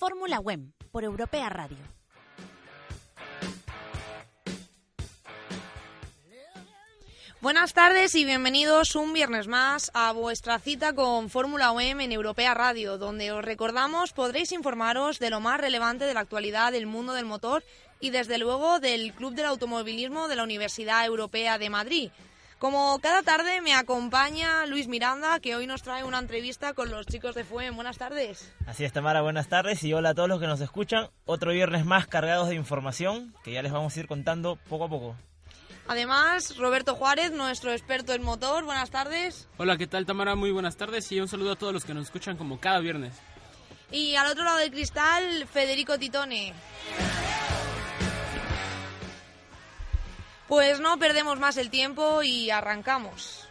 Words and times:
Fórmula 0.00 0.40
WEM 0.40 0.72
por 0.92 1.04
Europea 1.04 1.50
Radio. 1.50 1.76
Buenas 7.42 7.74
tardes 7.74 8.14
y 8.14 8.24
bienvenidos 8.24 8.96
un 8.96 9.12
viernes 9.12 9.46
más 9.46 9.90
a 9.92 10.12
vuestra 10.12 10.58
cita 10.58 10.94
con 10.94 11.28
Fórmula 11.28 11.72
WEM 11.72 12.00
en 12.00 12.12
Europea 12.12 12.54
Radio, 12.54 12.96
donde 12.96 13.30
os 13.30 13.44
recordamos 13.44 14.14
podréis 14.14 14.52
informaros 14.52 15.18
de 15.18 15.28
lo 15.28 15.40
más 15.40 15.60
relevante 15.60 16.06
de 16.06 16.14
la 16.14 16.20
actualidad 16.20 16.72
del 16.72 16.86
mundo 16.86 17.12
del 17.12 17.26
motor 17.26 17.62
y 18.00 18.08
desde 18.08 18.38
luego 18.38 18.80
del 18.80 19.12
Club 19.12 19.34
del 19.34 19.44
Automovilismo 19.44 20.28
de 20.28 20.36
la 20.36 20.44
Universidad 20.44 21.04
Europea 21.04 21.58
de 21.58 21.68
Madrid. 21.68 22.10
Como 22.60 22.98
cada 23.00 23.22
tarde 23.22 23.62
me 23.62 23.72
acompaña 23.72 24.66
Luis 24.66 24.86
Miranda, 24.86 25.40
que 25.40 25.56
hoy 25.56 25.66
nos 25.66 25.80
trae 25.80 26.04
una 26.04 26.18
entrevista 26.18 26.74
con 26.74 26.90
los 26.90 27.06
chicos 27.06 27.34
de 27.34 27.42
FUEM. 27.42 27.74
Buenas 27.74 27.96
tardes. 27.96 28.52
Así 28.66 28.84
es, 28.84 28.92
Tamara, 28.92 29.22
buenas 29.22 29.48
tardes 29.48 29.82
y 29.82 29.94
hola 29.94 30.10
a 30.10 30.14
todos 30.14 30.28
los 30.28 30.40
que 30.40 30.46
nos 30.46 30.60
escuchan. 30.60 31.08
Otro 31.24 31.52
viernes 31.52 31.86
más 31.86 32.06
cargados 32.06 32.50
de 32.50 32.56
información 32.56 33.34
que 33.44 33.52
ya 33.52 33.62
les 33.62 33.72
vamos 33.72 33.96
a 33.96 34.00
ir 34.00 34.06
contando 34.06 34.56
poco 34.68 34.84
a 34.84 34.88
poco. 34.90 35.16
Además, 35.88 36.58
Roberto 36.58 36.94
Juárez, 36.94 37.32
nuestro 37.32 37.72
experto 37.72 38.12
en 38.12 38.22
motor. 38.22 38.62
Buenas 38.64 38.90
tardes. 38.90 39.48
Hola, 39.56 39.78
¿qué 39.78 39.86
tal, 39.86 40.04
Tamara? 40.04 40.34
Muy 40.34 40.50
buenas 40.50 40.76
tardes 40.76 41.10
y 41.12 41.18
un 41.18 41.28
saludo 41.28 41.52
a 41.52 41.56
todos 41.56 41.72
los 41.72 41.86
que 41.86 41.94
nos 41.94 42.04
escuchan 42.04 42.36
como 42.36 42.60
cada 42.60 42.80
viernes. 42.80 43.14
Y 43.90 44.16
al 44.16 44.26
otro 44.26 44.44
lado 44.44 44.58
del 44.58 44.70
cristal, 44.70 45.48
Federico 45.50 45.98
Titone. 45.98 46.52
Pues 50.50 50.80
no 50.80 50.98
perdemos 50.98 51.38
más 51.38 51.56
el 51.58 51.70
tiempo 51.70 52.24
y 52.24 52.50
arrancamos. 52.50 53.46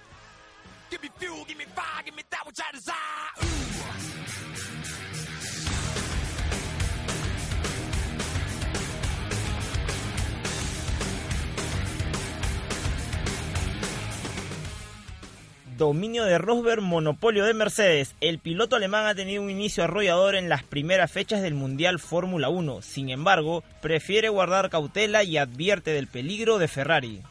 Dominio 15.80 16.26
de 16.26 16.38
Rosberg, 16.38 16.82
monopolio 16.82 17.46
de 17.46 17.54
Mercedes. 17.54 18.14
El 18.20 18.40
piloto 18.40 18.76
alemán 18.76 19.06
ha 19.06 19.16
tenido 19.16 19.42
un 19.42 19.50
inicio 19.50 19.86
arrollador 19.86 20.36
en 20.36 20.50
las 20.50 20.62
primeras 20.62 21.10
fechas 21.10 21.42
del 21.42 21.54
Mundial 21.54 22.00
Fórmula 22.00 22.50
1. 22.50 22.82
Sin 22.82 23.10
embargo, 23.10 23.64
prefiere 23.82 24.28
guardar 24.28 24.70
cautela 24.70 25.24
y 25.24 25.38
advierte 25.38 25.92
del 25.92 26.08
peligro 26.08 26.58
de 26.58 26.68
Ferrari. 26.68 27.22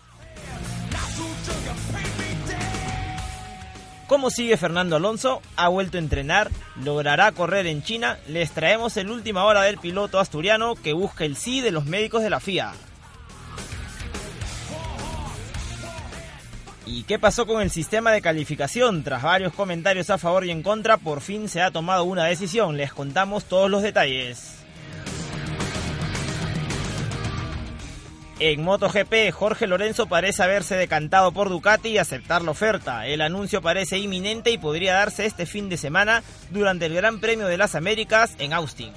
¿Cómo 4.07 4.31
sigue 4.31 4.57
Fernando 4.57 4.97
Alonso? 4.97 5.43
Ha 5.57 5.69
vuelto 5.69 5.99
a 5.99 6.01
entrenar, 6.01 6.51
logrará 6.83 7.31
correr 7.33 7.67
en 7.67 7.83
China. 7.83 8.19
Les 8.29 8.51
traemos 8.53 8.97
el 8.97 9.11
última 9.11 9.45
hora 9.45 9.61
del 9.65 9.77
piloto 9.77 10.19
asturiano 10.19 10.75
que 10.75 10.95
busca 10.95 11.27
el 11.27 11.37
sí 11.37 11.61
de 11.61 11.71
los 11.71 11.85
médicos 11.85 12.23
de 12.23 12.31
la 12.31 12.41
FIA. 12.41 12.73
¿Y 16.91 17.03
qué 17.03 17.19
pasó 17.19 17.47
con 17.47 17.61
el 17.61 17.71
sistema 17.71 18.13
de 18.13 18.23
calificación? 18.23 19.05
Tras 19.05 19.23
varios 19.23 19.53
comentarios 19.53 20.09
a 20.09 20.17
favor 20.17 20.47
y 20.47 20.51
en 20.51 20.63
contra, 20.63 20.97
por 20.97 21.21
fin 21.21 21.49
se 21.49 21.61
ha 21.61 21.71
tomado 21.71 22.05
una 22.05 22.25
decisión. 22.25 22.79
Les 22.79 22.95
contamos 22.95 23.45
todos 23.45 23.71
los 23.71 23.83
detalles. 23.83 24.55
En 28.41 28.63
MotoGP, 28.63 29.33
Jorge 29.33 29.67
Lorenzo 29.67 30.07
parece 30.07 30.43
haberse 30.43 30.77
decantado 30.77 31.33
por 31.33 31.51
Ducati 31.51 31.91
y 31.91 31.99
aceptar 31.99 32.41
la 32.41 32.53
oferta. 32.53 33.07
El 33.07 33.21
anuncio 33.21 33.61
parece 33.61 33.99
inminente 33.99 34.51
y 34.51 34.59
podría 34.59 34.95
darse 34.95 35.27
este 35.27 35.45
fin 35.45 35.69
de 35.69 35.77
semana 35.77 36.23
durante 36.51 36.87
el 36.87 36.95
Gran 36.95 37.21
Premio 37.21 37.49
de 37.49 37.59
las 37.59 37.75
Américas 37.75 38.35
en 38.39 38.55
Austin. 38.55 38.93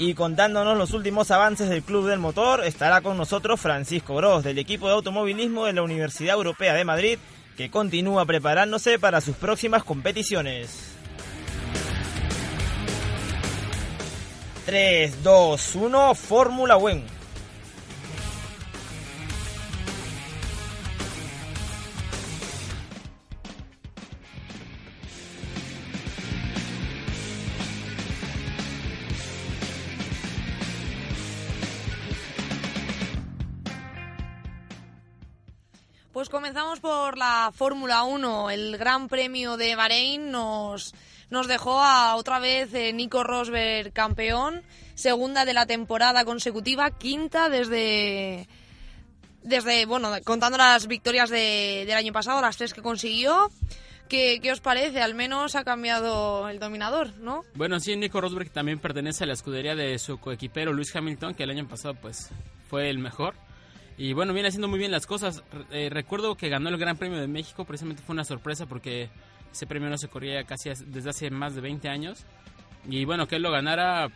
Y 0.00 0.14
contándonos 0.14 0.78
los 0.78 0.92
últimos 0.92 1.32
avances 1.32 1.68
del 1.68 1.82
Club 1.82 2.06
del 2.06 2.20
Motor, 2.20 2.64
estará 2.64 3.00
con 3.00 3.16
nosotros 3.16 3.60
Francisco 3.60 4.14
Gros, 4.14 4.44
del 4.44 4.58
equipo 4.58 4.86
de 4.86 4.94
automovilismo 4.94 5.66
de 5.66 5.72
la 5.72 5.82
Universidad 5.82 6.36
Europea 6.36 6.72
de 6.74 6.84
Madrid, 6.84 7.18
que 7.56 7.68
continúa 7.68 8.24
preparándose 8.24 9.00
para 9.00 9.20
sus 9.20 9.34
próximas 9.34 9.82
competiciones. 9.82 10.94
3, 14.66 15.24
2, 15.24 15.74
1, 15.74 16.14
Fórmula 16.14 16.76
WEN. 16.76 17.17
Pues 36.18 36.30
comenzamos 36.30 36.80
por 36.80 37.16
la 37.16 37.52
Fórmula 37.54 38.02
1. 38.02 38.50
El 38.50 38.76
Gran 38.76 39.06
Premio 39.06 39.56
de 39.56 39.76
Bahrein 39.76 40.32
nos, 40.32 40.92
nos 41.30 41.46
dejó 41.46 41.80
a 41.80 42.16
otra 42.16 42.40
vez 42.40 42.74
eh, 42.74 42.92
Nico 42.92 43.22
Rosberg 43.22 43.92
campeón, 43.92 44.64
segunda 44.96 45.44
de 45.44 45.54
la 45.54 45.64
temporada 45.66 46.24
consecutiva, 46.24 46.90
quinta 46.90 47.48
desde, 47.48 48.48
desde 49.44 49.86
bueno, 49.86 50.10
contando 50.24 50.58
las 50.58 50.88
victorias 50.88 51.30
de- 51.30 51.84
del 51.86 51.96
año 51.96 52.12
pasado, 52.12 52.40
las 52.40 52.56
tres 52.56 52.74
que 52.74 52.82
consiguió. 52.82 53.52
¿Qué, 54.08 54.40
¿Qué 54.42 54.50
os 54.50 54.58
parece? 54.60 55.00
Al 55.00 55.14
menos 55.14 55.54
ha 55.54 55.62
cambiado 55.62 56.48
el 56.48 56.58
dominador, 56.58 57.14
¿no? 57.18 57.44
Bueno, 57.54 57.78
sí, 57.78 57.94
Nico 57.94 58.20
Rosberg 58.20 58.50
también 58.50 58.80
pertenece 58.80 59.22
a 59.22 59.28
la 59.28 59.34
escudería 59.34 59.76
de 59.76 59.96
su 60.00 60.18
coequipero 60.18 60.72
Luis 60.72 60.96
Hamilton, 60.96 61.34
que 61.36 61.44
el 61.44 61.50
año 61.50 61.68
pasado 61.68 61.94
pues 61.94 62.28
fue 62.68 62.90
el 62.90 62.98
mejor. 62.98 63.36
Y 63.98 64.12
bueno, 64.12 64.32
viene 64.32 64.48
haciendo 64.48 64.68
muy 64.68 64.78
bien 64.78 64.90
las 64.92 65.06
cosas. 65.06 65.42
Eh, 65.72 65.90
recuerdo 65.90 66.36
que 66.36 66.48
ganó 66.48 66.68
el 66.68 66.78
Gran 66.78 66.96
Premio 66.96 67.18
de 67.18 67.26
México, 67.28 67.64
precisamente 67.64 68.02
fue 68.02 68.14
una 68.14 68.24
sorpresa 68.24 68.64
porque 68.66 69.10
ese 69.52 69.66
premio 69.66 69.90
no 69.90 69.98
se 69.98 70.08
corría 70.08 70.44
casi 70.44 70.70
as- 70.70 70.90
desde 70.90 71.10
hace 71.10 71.30
más 71.30 71.54
de 71.56 71.60
20 71.60 71.88
años. 71.88 72.24
Y 72.88 73.04
bueno, 73.04 73.26
que 73.26 73.36
él 73.36 73.42
lo 73.42 73.50
ganara 73.50 74.08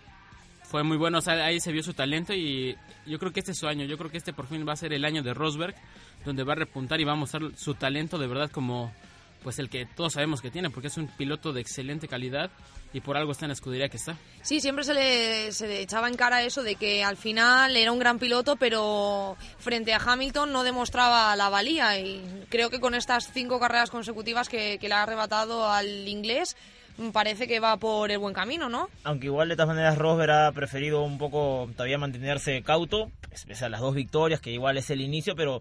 fue 0.62 0.84
muy 0.84 0.96
bueno, 0.96 1.18
o 1.18 1.20
sea, 1.20 1.34
ahí 1.44 1.60
se 1.60 1.72
vio 1.72 1.82
su 1.82 1.92
talento 1.94 2.32
y 2.32 2.76
yo 3.06 3.18
creo 3.18 3.32
que 3.32 3.40
este 3.40 3.52
es 3.52 3.58
su 3.58 3.66
año, 3.66 3.84
yo 3.84 3.98
creo 3.98 4.10
que 4.10 4.16
este 4.18 4.32
por 4.32 4.46
fin 4.46 4.66
va 4.66 4.72
a 4.72 4.76
ser 4.76 4.92
el 4.92 5.04
año 5.04 5.22
de 5.22 5.34
Rosberg, 5.34 5.74
donde 6.24 6.44
va 6.44 6.52
a 6.52 6.56
repuntar 6.56 7.00
y 7.00 7.04
va 7.04 7.12
a 7.12 7.16
mostrar 7.16 7.42
su 7.56 7.74
talento 7.74 8.16
de 8.18 8.28
verdad 8.28 8.50
como 8.50 8.92
pues 9.42 9.58
el 9.58 9.68
que 9.68 9.86
todos 9.86 10.14
sabemos 10.14 10.40
que 10.40 10.50
tiene, 10.50 10.70
porque 10.70 10.88
es 10.88 10.96
un 10.96 11.08
piloto 11.08 11.52
de 11.52 11.60
excelente 11.60 12.08
calidad 12.08 12.50
y 12.92 13.00
por 13.00 13.16
algo 13.16 13.32
está 13.32 13.46
en 13.46 13.50
la 13.50 13.54
escudería 13.54 13.88
que 13.88 13.96
está. 13.96 14.16
Sí, 14.42 14.60
siempre 14.60 14.84
se 14.84 14.94
le, 14.94 15.52
se 15.52 15.66
le 15.66 15.80
echaba 15.80 16.08
en 16.08 16.14
cara 16.14 16.42
eso 16.42 16.62
de 16.62 16.74
que 16.74 17.02
al 17.02 17.16
final 17.16 17.76
era 17.76 17.92
un 17.92 17.98
gran 17.98 18.18
piloto, 18.18 18.56
pero 18.56 19.36
frente 19.58 19.94
a 19.94 19.98
Hamilton 19.98 20.52
no 20.52 20.62
demostraba 20.62 21.34
la 21.36 21.48
valía. 21.48 21.98
Y 21.98 22.46
creo 22.48 22.70
que 22.70 22.80
con 22.80 22.94
estas 22.94 23.32
cinco 23.32 23.58
carreras 23.58 23.90
consecutivas 23.90 24.48
que, 24.48 24.78
que 24.78 24.88
le 24.88 24.94
ha 24.94 25.02
arrebatado 25.02 25.68
al 25.70 26.06
inglés, 26.06 26.56
parece 27.12 27.46
que 27.46 27.60
va 27.60 27.76
por 27.76 28.10
el 28.10 28.18
buen 28.18 28.34
camino, 28.34 28.68
¿no? 28.68 28.88
Aunque 29.04 29.26
igual 29.26 29.48
de 29.48 29.56
todas 29.56 29.68
maneras 29.68 29.98
Rosberg 29.98 30.30
ha 30.30 30.52
preferido 30.52 31.02
un 31.02 31.18
poco 31.18 31.68
todavía 31.76 31.98
mantenerse 31.98 32.62
cauto, 32.62 33.10
pues, 33.28 33.44
pese 33.44 33.64
a 33.64 33.68
las 33.68 33.80
dos 33.80 33.94
victorias, 33.94 34.40
que 34.40 34.50
igual 34.50 34.76
es 34.76 34.90
el 34.90 35.00
inicio, 35.00 35.34
pero 35.34 35.60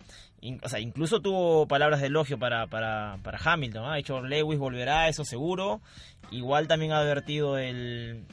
o 0.63 0.69
sea, 0.69 0.79
incluso 0.79 1.19
tuvo 1.19 1.67
palabras 1.67 2.01
de 2.01 2.07
elogio 2.07 2.39
para, 2.39 2.67
para, 2.67 3.17
para 3.23 3.39
Hamilton. 3.43 3.85
Ha 3.85 3.95
dicho 3.95 4.21
Lewis 4.21 4.57
volverá, 4.57 5.07
eso 5.07 5.23
seguro. 5.23 5.81
Igual 6.31 6.67
también 6.67 6.91
ha 6.93 6.99
advertido 6.99 7.57
el, 7.57 8.25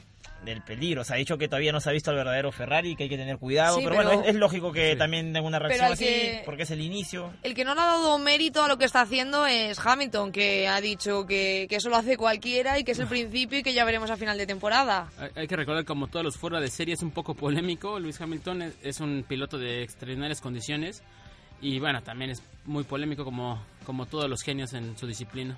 del 0.45 0.61
peligro. 0.61 1.03
Se 1.03 1.13
ha 1.13 1.17
dicho 1.17 1.37
que 1.37 1.47
todavía 1.47 1.71
no 1.71 1.81
se 1.81 1.89
ha 1.89 1.93
visto 1.93 2.11
el 2.11 2.17
verdadero 2.17 2.51
Ferrari, 2.51 2.95
que 2.95 3.03
hay 3.03 3.09
que 3.09 3.17
tener 3.17 3.37
cuidado. 3.37 3.75
Sí, 3.77 3.83
pero, 3.83 3.95
pero- 3.97 4.07
bueno, 4.09 4.23
es, 4.23 4.29
es 4.29 4.35
lógico 4.35 4.71
que 4.71 4.93
Sí. 4.93 4.97
también 4.97 5.33
tenga 5.33 5.47
una 5.47 5.59
reacción 5.59 5.91
así, 5.91 6.05
que- 6.05 6.41
porque 6.45 6.63
es 6.63 6.71
el 6.71 6.81
inicio. 6.81 7.31
El 7.43 7.53
que 7.53 7.65
no 7.65 7.75
le 7.75 7.81
ha 7.81 7.85
dado 7.85 8.17
mérito 8.19 8.63
a 8.63 8.67
lo 8.67 8.77
que 8.77 8.85
está 8.85 9.01
haciendo 9.01 9.45
es 9.45 9.77
Hamilton, 9.85 10.31
que 10.31 10.67
ha 10.67 10.79
dicho 10.81 11.25
que, 11.25 11.67
que 11.69 11.75
eso 11.75 11.89
lo 11.89 11.97
hace 11.97 12.15
cualquiera 12.17 12.79
y 12.79 12.83
que 12.83 12.91
es 12.93 12.99
el 12.99 13.07
principio 13.07 13.59
y 13.59 13.63
que 13.63 13.73
ya 13.73 13.83
veremos 13.85 14.09
a 14.11 14.17
final 14.17 14.37
de 14.37 14.47
temporada. 14.47 15.09
Hay, 15.19 15.29
hay 15.35 15.47
que 15.47 15.55
recordar, 15.55 15.83
como 15.85 16.07
todos 16.07 16.23
los 16.25 16.37
fuera 16.37 16.59
de 16.59 16.69
serie, 16.69 16.93
es 16.93 17.01
un 17.03 17.11
poco 17.11 17.33
polémico. 17.35 17.99
Luis 17.99 18.19
Hamilton 18.21 18.61
es, 18.61 18.73
es 18.81 18.99
un 19.01 19.25
piloto 19.27 19.57
de 19.57 19.83
extraordinarias 19.83 20.39
condiciones 20.41 21.03
y 21.61 21.79
bueno, 21.79 22.01
también 22.01 22.31
es 22.31 22.41
muy 22.65 22.83
polémico 22.85 23.25
como, 23.25 23.61
como 23.85 24.05
todos 24.05 24.29
los 24.29 24.41
genios 24.41 24.73
en 24.73 24.97
su 24.97 25.05
disciplina. 25.05 25.57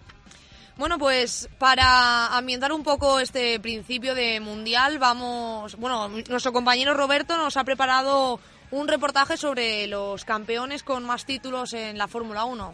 Bueno, 0.77 0.97
pues 0.97 1.50
para 1.59 2.35
ambientar 2.35 2.71
un 2.71 2.83
poco 2.83 3.19
este 3.19 3.59
principio 3.59 4.15
de 4.15 4.39
mundial, 4.39 5.00
vamos. 5.00 5.75
Bueno, 5.75 6.07
nuestro 6.07 6.53
compañero 6.53 6.94
Roberto 6.94 7.38
nos 7.38 7.57
ha 7.57 7.63
preparado 7.63 8.39
un 8.71 8.88
reportaje 8.88 9.38
sobre 9.38 9.85
los 9.88 10.23
campeones 10.25 10.81
con 10.81 11.03
más 11.03 11.25
títulos 11.25 11.73
en 11.73 11.97
la 11.97 12.07
Fórmula 12.07 12.45
1. 12.45 12.73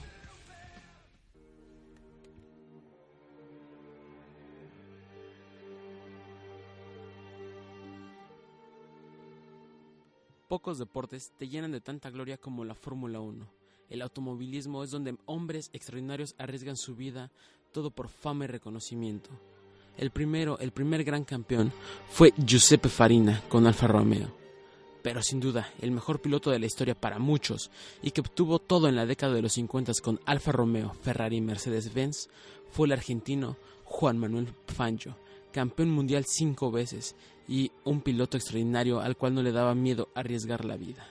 Pocos 10.48 10.78
deportes 10.78 11.34
te 11.38 11.50
llenan 11.50 11.74
de 11.74 11.82
tanta 11.82 12.10
gloria 12.10 12.38
como 12.38 12.64
la 12.64 12.74
Fórmula 12.74 13.20
1. 13.20 13.46
El 13.90 14.02
automovilismo 14.02 14.84
es 14.84 14.92
donde 14.92 15.18
hombres 15.26 15.70
extraordinarios 15.74 16.36
arriesgan 16.38 16.78
su 16.78 16.96
vida, 16.96 17.32
todo 17.78 17.92
por 17.92 18.10
fama 18.10 18.46
y 18.46 18.48
reconocimiento. 18.48 19.30
El 20.00 20.10
primero, 20.10 20.58
el 20.58 20.72
primer 20.72 21.04
gran 21.04 21.24
campeón 21.24 21.72
fue 22.10 22.34
Giuseppe 22.36 22.90
Farina 22.90 23.44
con 23.48 23.68
Alfa 23.68 23.86
Romeo. 23.86 24.34
Pero 25.04 25.22
sin 25.22 25.40
duda, 25.40 25.72
el 25.80 25.92
mejor 25.92 26.20
piloto 26.20 26.50
de 26.50 26.58
la 26.58 26.66
historia 26.66 27.00
para 27.00 27.20
muchos 27.20 27.70
y 28.02 28.10
que 28.10 28.22
obtuvo 28.22 28.58
todo 28.58 28.88
en 28.88 28.96
la 28.96 29.06
década 29.06 29.36
de 29.36 29.44
los 29.44 29.54
50 29.54 29.92
con 30.02 30.20
Alfa 30.26 30.52
Romeo, 30.52 30.96
Ferrari 31.04 31.38
y 31.38 31.42
Mercedes-Benz 31.42 32.30
fue 32.72 32.88
el 32.88 32.94
argentino 32.94 33.58
Juan 33.84 34.18
Manuel 34.18 34.48
Fangio, 34.66 35.16
campeón 35.52 35.92
mundial 35.92 36.26
cinco 36.28 36.72
veces 36.72 37.16
y 37.48 37.72
un 37.84 38.02
piloto 38.02 38.38
extraordinario 38.38 39.02
al 39.02 39.18
cual 39.18 39.36
no 39.36 39.44
le 39.44 39.52
daba 39.52 39.76
miedo 39.76 40.10
arriesgar 40.16 40.66
la 40.66 40.78
vida. 40.78 41.08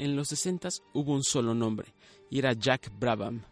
En 0.00 0.16
los 0.16 0.28
60 0.28 0.70
hubo 0.94 1.12
un 1.12 1.22
solo 1.22 1.54
nombre, 1.54 1.92
y 2.30 2.38
era 2.38 2.54
Jack 2.54 2.90
Brabham, 2.98 3.42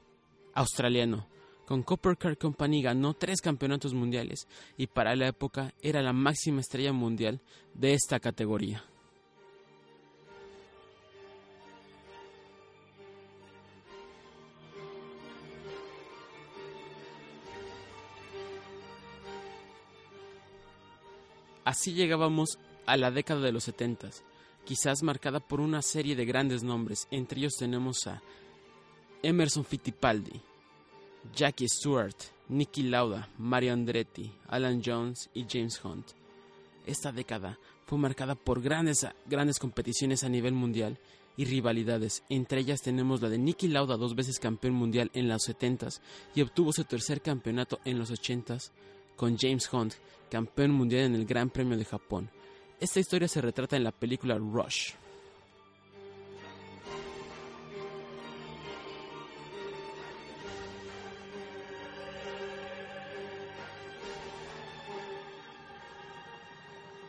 australiano. 0.55 1.27
Con 1.67 1.83
Copper 1.83 2.17
Car 2.17 2.39
Company 2.39 2.81
ganó 2.81 3.13
tres 3.13 3.43
campeonatos 3.43 3.93
mundiales 3.93 4.49
y 4.79 4.87
para 4.87 5.15
la 5.15 5.29
época 5.29 5.75
era 5.83 6.01
la 6.01 6.15
máxima 6.15 6.63
estrella 6.63 6.95
mundial 6.95 7.43
de 7.75 7.93
esta 7.93 8.19
categoría. 8.19 8.83
Así 21.63 21.93
llegábamos 21.93 22.59
a 22.87 22.97
la 22.97 23.11
década 23.11 23.43
de 23.43 23.53
los 23.53 23.65
70, 23.65 24.09
quizás 24.69 25.03
marcada 25.03 25.41
por 25.41 25.63
una 25.63 25.81
serie 25.81 26.15
de 26.15 26.27
grandes 26.27 26.63
nombres. 26.63 27.09
Entre 27.11 27.39
ellos 27.39 27.55
tenemos 27.59 28.07
a 28.07 28.21
Emerson 29.23 29.65
Fittipaldi, 29.65 30.43
Jackie 31.35 31.67
Stewart, 31.67 32.15
Nicky 32.51 32.83
Lauda, 32.83 33.31
Mario 33.39 33.73
Andretti, 33.73 34.31
Alan 34.47 34.83
Jones 34.85 35.31
y 35.33 35.47
James 35.49 35.83
Hunt. 35.83 36.09
Esta 36.85 37.11
década 37.13 37.59
fue 37.87 37.97
marcada 37.97 38.35
por 38.35 38.61
grandes, 38.61 39.07
grandes 39.25 39.59
competiciones 39.59 40.23
a 40.23 40.29
nivel 40.29 40.53
mundial 40.53 40.99
y 41.39 41.47
rivalidades. 41.47 42.23
Entre 42.29 42.61
ellas 42.61 42.83
tenemos 42.83 43.23
la 43.23 43.31
de 43.31 43.39
Nicky 43.39 43.69
Lauda, 43.69 43.97
dos 43.97 44.15
veces 44.15 44.39
campeón 44.39 44.75
mundial 44.75 45.11
en 45.15 45.29
los 45.29 45.49
70s 45.49 46.03
y 46.35 46.43
obtuvo 46.43 46.75
su 46.75 46.85
tercer 46.85 47.23
campeonato 47.23 47.81
en 47.87 47.99
los 47.99 48.11
80s 48.11 48.71
con 49.17 49.39
James 49.39 49.73
Hunt, 49.73 49.95
campeón 50.31 50.73
mundial 50.73 51.05
en 51.07 51.15
el 51.15 51.25
Gran 51.25 51.49
Premio 51.49 51.79
de 51.79 51.87
Japón. 51.87 52.29
Esta 52.81 53.01
historia 53.01 53.27
se 53.27 53.41
retrata 53.41 53.77
en 53.77 53.83
la 53.83 53.91
película 53.91 54.39
Rush. 54.39 54.93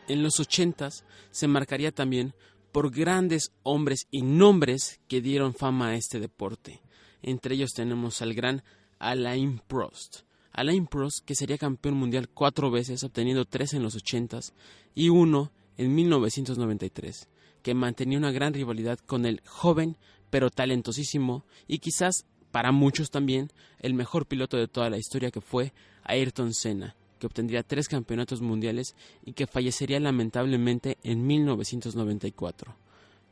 En 0.08 0.24
los 0.24 0.40
ochentas 0.40 1.04
se 1.30 1.46
marcaría 1.46 1.92
también 1.92 2.34
por 2.72 2.90
grandes 2.90 3.52
hombres 3.62 4.08
y 4.10 4.22
nombres 4.22 4.98
que 5.06 5.20
dieron 5.20 5.54
fama 5.54 5.90
a 5.90 5.94
este 5.94 6.18
deporte. 6.18 6.80
Entre 7.22 7.54
ellos 7.54 7.70
tenemos 7.74 8.20
al 8.22 8.34
gran 8.34 8.64
Alain 8.98 9.60
Prost. 9.68 10.22
Alain 10.52 10.88
Prost, 10.88 11.24
que 11.24 11.36
sería 11.36 11.58
campeón 11.58 11.94
mundial 11.94 12.28
cuatro 12.28 12.72
veces, 12.72 13.04
obteniendo 13.04 13.44
tres 13.44 13.72
en 13.72 13.84
los 13.84 13.94
ochentas 13.94 14.52
y 14.96 15.10
uno 15.10 15.52
en 15.80 15.94
1993, 15.94 17.26
que 17.62 17.72
mantenía 17.72 18.18
una 18.18 18.32
gran 18.32 18.52
rivalidad 18.52 18.98
con 18.98 19.24
el 19.24 19.40
joven 19.46 19.96
pero 20.28 20.50
talentosísimo 20.50 21.46
y 21.66 21.78
quizás 21.78 22.26
para 22.50 22.70
muchos 22.70 23.10
también 23.10 23.50
el 23.78 23.94
mejor 23.94 24.26
piloto 24.26 24.58
de 24.58 24.68
toda 24.68 24.90
la 24.90 24.98
historia 24.98 25.30
que 25.30 25.40
fue 25.40 25.72
Ayrton 26.04 26.52
Senna, 26.52 26.96
que 27.18 27.26
obtendría 27.26 27.62
tres 27.62 27.88
campeonatos 27.88 28.42
mundiales 28.42 28.94
y 29.24 29.32
que 29.32 29.46
fallecería 29.46 29.98
lamentablemente 30.00 30.98
en 31.02 31.26
1994. 31.26 32.76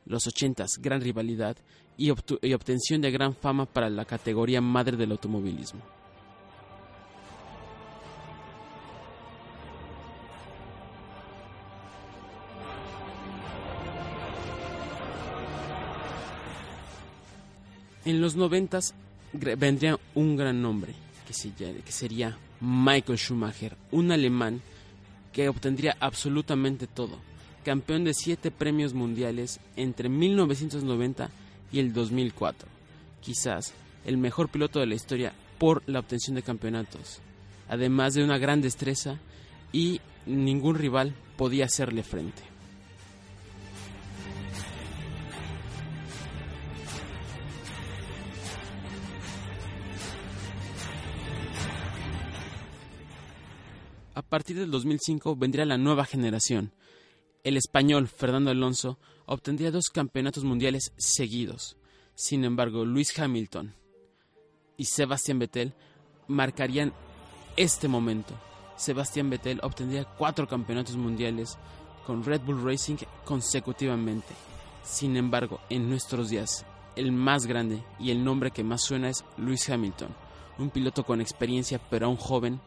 Los 0.07 0.25
ochentas, 0.25 0.79
gran 0.81 1.01
rivalidad 1.01 1.55
y, 1.97 2.07
y 2.07 2.53
obtención 2.53 3.01
de 3.01 3.11
gran 3.11 3.35
fama 3.35 3.67
para 3.67 3.91
la 3.91 4.05
categoría 4.05 4.59
madre 4.59 4.97
del 4.97 5.11
automovilismo. 5.11 5.98
En 18.05 18.21
los 18.21 18.35
noventas 18.35 18.93
vendría 19.33 19.99
un 20.15 20.35
gran 20.35 20.61
nombre, 20.61 20.93
que, 21.27 21.33
se 21.33 21.49
ll- 21.49 21.83
que 21.83 21.91
sería 21.91 22.37
Michael 22.61 23.17
Schumacher, 23.17 23.75
un 23.91 24.11
alemán 24.11 24.61
que 25.33 25.49
obtendría 25.49 25.95
absolutamente 25.99 26.87
todo. 26.87 27.19
Campeón 27.63 28.03
de 28.05 28.13
siete 28.13 28.51
premios 28.51 28.93
mundiales 28.93 29.59
entre 29.75 30.09
1990 30.09 31.29
y 31.71 31.79
el 31.79 31.93
2004. 31.93 32.67
Quizás 33.21 33.73
el 34.05 34.17
mejor 34.17 34.49
piloto 34.49 34.79
de 34.79 34.87
la 34.87 34.95
historia 34.95 35.33
por 35.59 35.83
la 35.85 35.99
obtención 35.99 36.35
de 36.35 36.41
campeonatos. 36.41 37.19
Además 37.67 38.13
de 38.13 38.23
una 38.23 38.37
gran 38.37 38.61
destreza 38.61 39.19
y 39.71 39.99
ningún 40.25 40.75
rival 40.75 41.13
podía 41.37 41.65
hacerle 41.65 42.01
frente. 42.01 42.41
Partir 54.49 54.61
del 54.63 54.71
2005 54.71 55.35
vendría 55.35 55.63
la 55.63 55.77
nueva 55.77 56.05
generación. 56.05 56.73
El 57.43 57.55
español 57.55 58.07
Fernando 58.07 58.49
Alonso 58.49 58.97
obtendría 59.27 59.69
dos 59.69 59.89
campeonatos 59.93 60.43
mundiales 60.43 60.91
seguidos. 60.97 61.77
Sin 62.15 62.43
embargo, 62.43 62.83
Luis 62.83 63.17
Hamilton 63.19 63.75
y 64.75 64.85
Sebastián 64.85 65.37
Vettel 65.37 65.75
marcarían 66.27 66.93
este 67.57 67.87
momento. 67.87 68.33
Sebastián 68.75 69.29
Vettel 69.29 69.59
obtendría 69.61 70.05
cuatro 70.05 70.47
campeonatos 70.47 70.95
mundiales 70.95 71.59
con 72.07 72.23
Red 72.23 72.41
Bull 72.41 72.63
Racing 72.63 72.97
consecutivamente. 73.25 74.33
Sin 74.83 75.15
embargo, 75.15 75.59
en 75.69 75.87
nuestros 75.87 76.29
días, 76.29 76.65
el 76.95 77.11
más 77.11 77.45
grande 77.45 77.83
y 77.99 78.09
el 78.09 78.23
nombre 78.23 78.49
que 78.49 78.63
más 78.63 78.81
suena 78.81 79.09
es 79.09 79.23
Luis 79.37 79.69
Hamilton, 79.69 80.09
un 80.57 80.71
piloto 80.71 81.03
con 81.03 81.21
experiencia 81.21 81.79
pero 81.91 82.07
aún 82.07 82.17
joven 82.17 82.59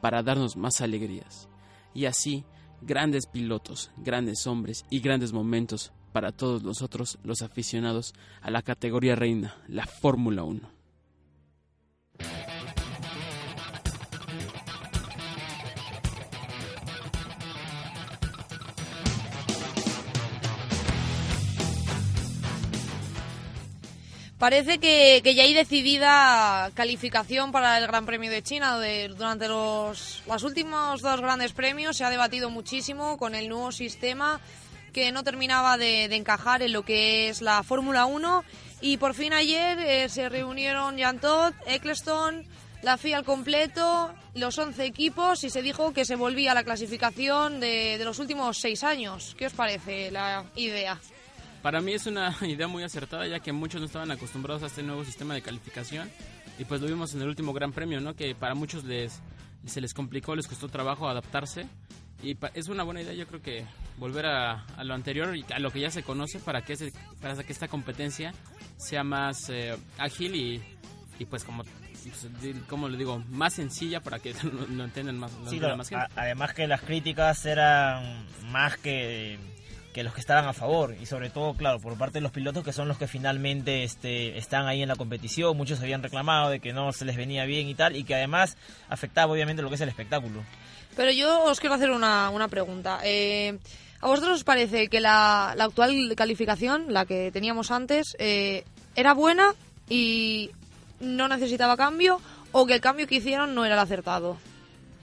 para 0.00 0.22
darnos 0.22 0.56
más 0.56 0.80
alegrías. 0.80 1.48
Y 1.94 2.06
así, 2.06 2.44
grandes 2.82 3.26
pilotos, 3.26 3.90
grandes 3.98 4.46
hombres 4.46 4.84
y 4.90 5.00
grandes 5.00 5.32
momentos 5.32 5.92
para 6.12 6.32
todos 6.32 6.62
nosotros 6.62 7.18
los 7.22 7.42
aficionados 7.42 8.14
a 8.40 8.50
la 8.50 8.62
categoría 8.62 9.14
reina, 9.14 9.56
la 9.68 9.86
Fórmula 9.86 10.42
1. 10.42 10.79
Parece 24.40 24.78
que, 24.78 25.20
ya 25.34 25.42
hay 25.42 25.52
decidida 25.52 26.70
calificación 26.72 27.52
para 27.52 27.76
el 27.76 27.86
Gran 27.86 28.06
Premio 28.06 28.30
de 28.30 28.42
China. 28.42 28.78
Durante 29.10 29.48
los, 29.48 30.22
los 30.26 30.42
últimos 30.44 31.02
dos 31.02 31.20
grandes 31.20 31.52
premios 31.52 31.98
se 31.98 32.04
ha 32.04 32.10
debatido 32.10 32.48
muchísimo 32.48 33.18
con 33.18 33.34
el 33.34 33.50
nuevo 33.50 33.70
sistema 33.70 34.40
que 34.94 35.12
no 35.12 35.24
terminaba 35.24 35.76
de, 35.76 36.08
de 36.08 36.16
encajar 36.16 36.62
en 36.62 36.72
lo 36.72 36.86
que 36.86 37.28
es 37.28 37.42
la 37.42 37.62
Fórmula 37.62 38.06
1. 38.06 38.42
Y 38.80 38.96
por 38.96 39.12
fin 39.12 39.34
ayer 39.34 39.78
eh, 39.78 40.08
se 40.08 40.30
reunieron 40.30 40.98
Jan 40.98 41.20
Todt, 41.20 41.54
Eccleston, 41.66 42.46
la 42.80 42.96
FIA 42.96 43.18
al 43.18 43.24
completo, 43.26 44.14
los 44.34 44.56
11 44.56 44.86
equipos 44.86 45.44
y 45.44 45.50
se 45.50 45.60
dijo 45.60 45.92
que 45.92 46.06
se 46.06 46.16
volvía 46.16 46.52
a 46.52 46.54
la 46.54 46.64
clasificación 46.64 47.60
de, 47.60 47.98
de 47.98 48.04
los 48.06 48.18
últimos 48.18 48.56
seis 48.56 48.84
años. 48.84 49.36
¿Qué 49.38 49.44
os 49.44 49.52
parece 49.52 50.10
la 50.10 50.46
idea? 50.56 50.98
Para 51.62 51.80
mí 51.80 51.92
es 51.92 52.06
una 52.06 52.36
idea 52.42 52.68
muy 52.68 52.82
acertada 52.82 53.26
ya 53.26 53.40
que 53.40 53.52
muchos 53.52 53.80
no 53.80 53.86
estaban 53.86 54.10
acostumbrados 54.10 54.62
a 54.62 54.66
este 54.66 54.82
nuevo 54.82 55.04
sistema 55.04 55.34
de 55.34 55.42
calificación 55.42 56.10
y 56.58 56.64
pues 56.64 56.80
lo 56.80 56.88
vimos 56.88 57.14
en 57.14 57.22
el 57.22 57.28
último 57.28 57.52
Gran 57.52 57.72
Premio, 57.72 58.00
¿no? 58.00 58.14
Que 58.14 58.34
para 58.34 58.54
muchos 58.54 58.84
les 58.84 59.20
se 59.66 59.80
les 59.80 59.92
complicó, 59.92 60.34
les 60.34 60.46
costó 60.46 60.68
trabajo 60.68 61.08
adaptarse 61.08 61.66
y 62.22 62.36
es 62.54 62.68
una 62.68 62.82
buena 62.82 63.02
idea 63.02 63.12
yo 63.12 63.26
creo 63.26 63.42
que 63.42 63.64
volver 63.98 64.26
a, 64.26 64.64
a, 64.64 64.84
lo 64.84 64.94
anterior 64.94 65.36
y 65.36 65.44
a 65.52 65.58
lo 65.58 65.70
que 65.70 65.80
ya 65.80 65.90
se 65.90 66.02
conoce 66.02 66.38
para 66.38 66.62
que, 66.62 66.74
ese, 66.74 66.92
para 67.20 67.42
que 67.42 67.52
esta 67.52 67.68
competencia 67.68 68.32
sea 68.78 69.04
más 69.04 69.48
eh, 69.50 69.76
ágil 69.98 70.34
y, 70.34 70.62
y 71.18 71.24
pues 71.26 71.44
como 71.44 71.64
como 72.66 72.88
le 72.88 72.96
digo, 72.96 73.18
más 73.28 73.54
sencilla 73.54 74.00
para 74.00 74.18
que 74.18 74.34
lo, 74.42 74.66
lo 74.66 74.84
entiendan 74.84 75.18
más, 75.18 75.32
lo 75.32 75.50
sí, 75.50 75.56
entienda 75.56 75.76
más 75.76 75.88
gente. 75.88 76.06
además 76.16 76.54
que 76.54 76.66
las 76.66 76.80
críticas 76.80 77.44
eran 77.44 78.26
más 78.50 78.76
que 78.78 79.38
que 79.92 80.04
los 80.04 80.14
que 80.14 80.20
estaban 80.20 80.46
a 80.46 80.52
favor 80.52 80.94
y 81.00 81.06
sobre 81.06 81.30
todo 81.30 81.54
claro 81.54 81.80
por 81.80 81.96
parte 81.98 82.18
de 82.18 82.20
los 82.22 82.32
pilotos 82.32 82.64
que 82.64 82.72
son 82.72 82.88
los 82.88 82.98
que 82.98 83.08
finalmente 83.08 83.82
este, 83.82 84.38
están 84.38 84.66
ahí 84.66 84.82
en 84.82 84.88
la 84.88 84.96
competición 84.96 85.56
muchos 85.56 85.80
habían 85.80 86.02
reclamado 86.02 86.50
de 86.50 86.60
que 86.60 86.72
no 86.72 86.92
se 86.92 87.04
les 87.04 87.16
venía 87.16 87.44
bien 87.44 87.68
y 87.68 87.74
tal 87.74 87.96
y 87.96 88.04
que 88.04 88.14
además 88.14 88.56
afectaba 88.88 89.32
obviamente 89.32 89.62
lo 89.62 89.68
que 89.68 89.74
es 89.74 89.80
el 89.80 89.88
espectáculo. 89.88 90.42
Pero 90.96 91.12
yo 91.12 91.44
os 91.44 91.60
quiero 91.60 91.74
hacer 91.74 91.90
una, 91.90 92.30
una 92.30 92.48
pregunta. 92.48 93.00
Eh, 93.04 93.58
¿a 94.00 94.06
vosotros 94.06 94.36
os 94.36 94.44
parece 94.44 94.88
que 94.88 95.00
la, 95.00 95.54
la, 95.56 95.64
actual 95.64 96.14
calificación 96.16 96.92
la 96.92 97.04
que 97.04 97.30
teníamos 97.32 97.70
antes 97.70 98.16
eh, 98.18 98.64
era 98.96 99.14
buena 99.14 99.54
y 99.88 100.50
no 101.00 101.28
necesitaba 101.28 101.76
cambio 101.76 102.20
o 102.52 102.66
que 102.66 102.74
el 102.74 102.80
cambio 102.80 103.06
que 103.06 103.16
hicieron 103.16 103.54
no 103.54 103.64
era 103.64 103.74
el 103.74 103.80
acertado 103.80 104.36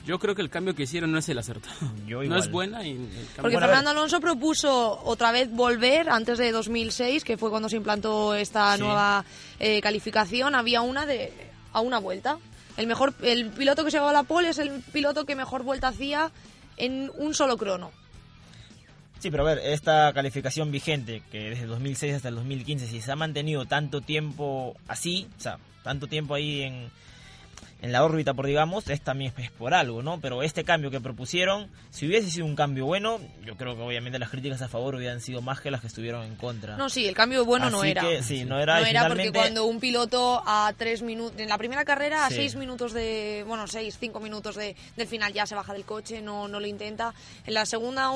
yo 0.08 0.20
creo 0.20 0.34
que 0.36 0.42
el 0.42 0.50
cambio 0.50 0.74
que 0.74 0.84
hicieron 0.84 1.12
no 1.12 1.18
es 1.18 1.28
el 1.28 1.38
acertado. 1.38 1.76
no 2.08 2.38
es 2.38 2.50
buena. 2.50 2.88
Y 2.88 2.98
Porque 3.42 3.60
Fernando 3.60 3.92
Alonso 3.92 4.22
propuso 4.22 5.02
otra 5.04 5.34
vez 5.34 5.52
volver 5.52 6.10
antes 6.10 6.38
de 6.38 6.54
2006, 6.54 7.26
que 7.26 7.36
fue 7.36 7.50
cuando 7.50 7.68
se 7.68 7.76
implantó 7.76 8.34
esta 8.34 8.74
sí. 8.78 8.82
nueva 8.82 9.26
eh, 9.60 9.82
calificación. 9.82 10.56
Había 10.56 10.82
una 10.82 11.06
de 11.06 11.34
a 11.74 11.82
una 11.82 12.00
vuelta. 12.00 12.38
El 12.78 12.88
mejor, 12.88 13.16
el 13.22 13.50
piloto 13.50 13.84
que 13.84 13.92
se 13.92 13.98
llevaba 13.98 14.14
la 14.14 14.24
pole 14.24 14.50
es 14.50 14.60
el 14.60 14.82
piloto 14.94 15.26
que 15.26 15.36
mejor 15.36 15.64
vuelta 15.64 15.90
hacía 15.90 16.32
en 16.78 17.12
un 17.18 17.34
solo 17.34 17.58
crono. 17.58 17.92
Sí, 19.20 19.30
pero 19.30 19.44
a 19.44 19.56
ver, 19.56 19.60
esta 19.60 20.14
calificación 20.14 20.72
vigente, 20.72 21.22
que 21.32 21.50
desde 21.50 21.66
2006 21.66 22.14
hasta 22.14 22.30
el 22.30 22.36
2015, 22.36 22.88
si 22.88 23.02
se 23.02 23.12
ha 23.12 23.16
mantenido 23.18 23.66
tanto 23.66 24.00
tiempo 24.00 24.78
así, 24.88 25.28
o 25.38 25.42
sea, 25.42 25.58
tanto 25.84 26.08
tiempo 26.08 26.36
ahí 26.36 26.62
en, 26.62 26.92
en 27.82 27.92
la 27.92 28.04
órbita, 28.04 28.34
por 28.34 28.48
digamos, 28.48 28.90
es 28.90 29.02
también 29.02 29.34
es 29.38 29.52
por 29.52 29.74
algo, 29.74 30.02
¿no? 30.02 30.20
Pero 30.20 30.42
este 30.42 30.64
cambio 30.64 30.90
que 30.90 31.00
propusieron, 31.00 31.70
si 31.92 32.08
hubiese 32.08 32.30
sido 32.32 32.46
un 32.46 32.56
cambio 32.56 32.86
bueno, 32.86 33.20
yo 33.46 33.56
creo 33.56 33.76
que 33.76 33.82
obviamente 33.82 34.18
las 34.18 34.30
críticas 34.30 34.62
a 34.62 34.68
favor 34.68 34.96
hubieran 34.96 35.22
sido 35.22 35.42
más 35.42 35.62
que 35.62 35.70
las 35.70 35.82
que 35.82 35.88
estuvieron 35.88 36.24
en 36.26 36.36
contra. 36.36 36.76
No, 36.76 36.90
sí, 36.90 37.06
el 37.06 37.14
cambio 37.14 37.46
bueno 37.46 37.68
Así 37.68 37.76
no 37.76 37.84
era. 37.84 38.02
Que, 38.02 38.24
sí, 38.24 38.46
no 38.46 38.60
era. 38.60 38.80
No 38.80 38.80
era 38.82 38.88
finalmente... 38.88 39.24
porque 39.26 39.40
cuando 39.40 39.66
un 39.66 39.80
piloto 39.80 40.42
a 40.46 40.74
tres 40.76 41.02
minutos, 41.02 41.40
en 41.40 41.50
la 41.50 41.58
primera 41.58 41.86
carrera 41.86 42.26
a 42.26 42.30
sí. 42.30 42.36
seis 42.36 42.56
minutos 42.56 42.94
de, 42.94 43.44
bueno, 43.48 43.68
seis, 43.68 43.98
cinco 44.00 44.20
minutos 44.20 44.56
de, 44.56 44.76
del 44.96 45.08
final 45.08 45.32
ya 45.34 45.46
se 45.46 45.56
baja 45.56 45.74
del 45.74 45.86
coche, 45.86 46.22
no, 46.22 46.48
no 46.48 46.60
lo 46.60 46.68
intenta. 46.68 47.14
En 47.46 47.54
la 47.54 47.66
segunda 47.66 48.12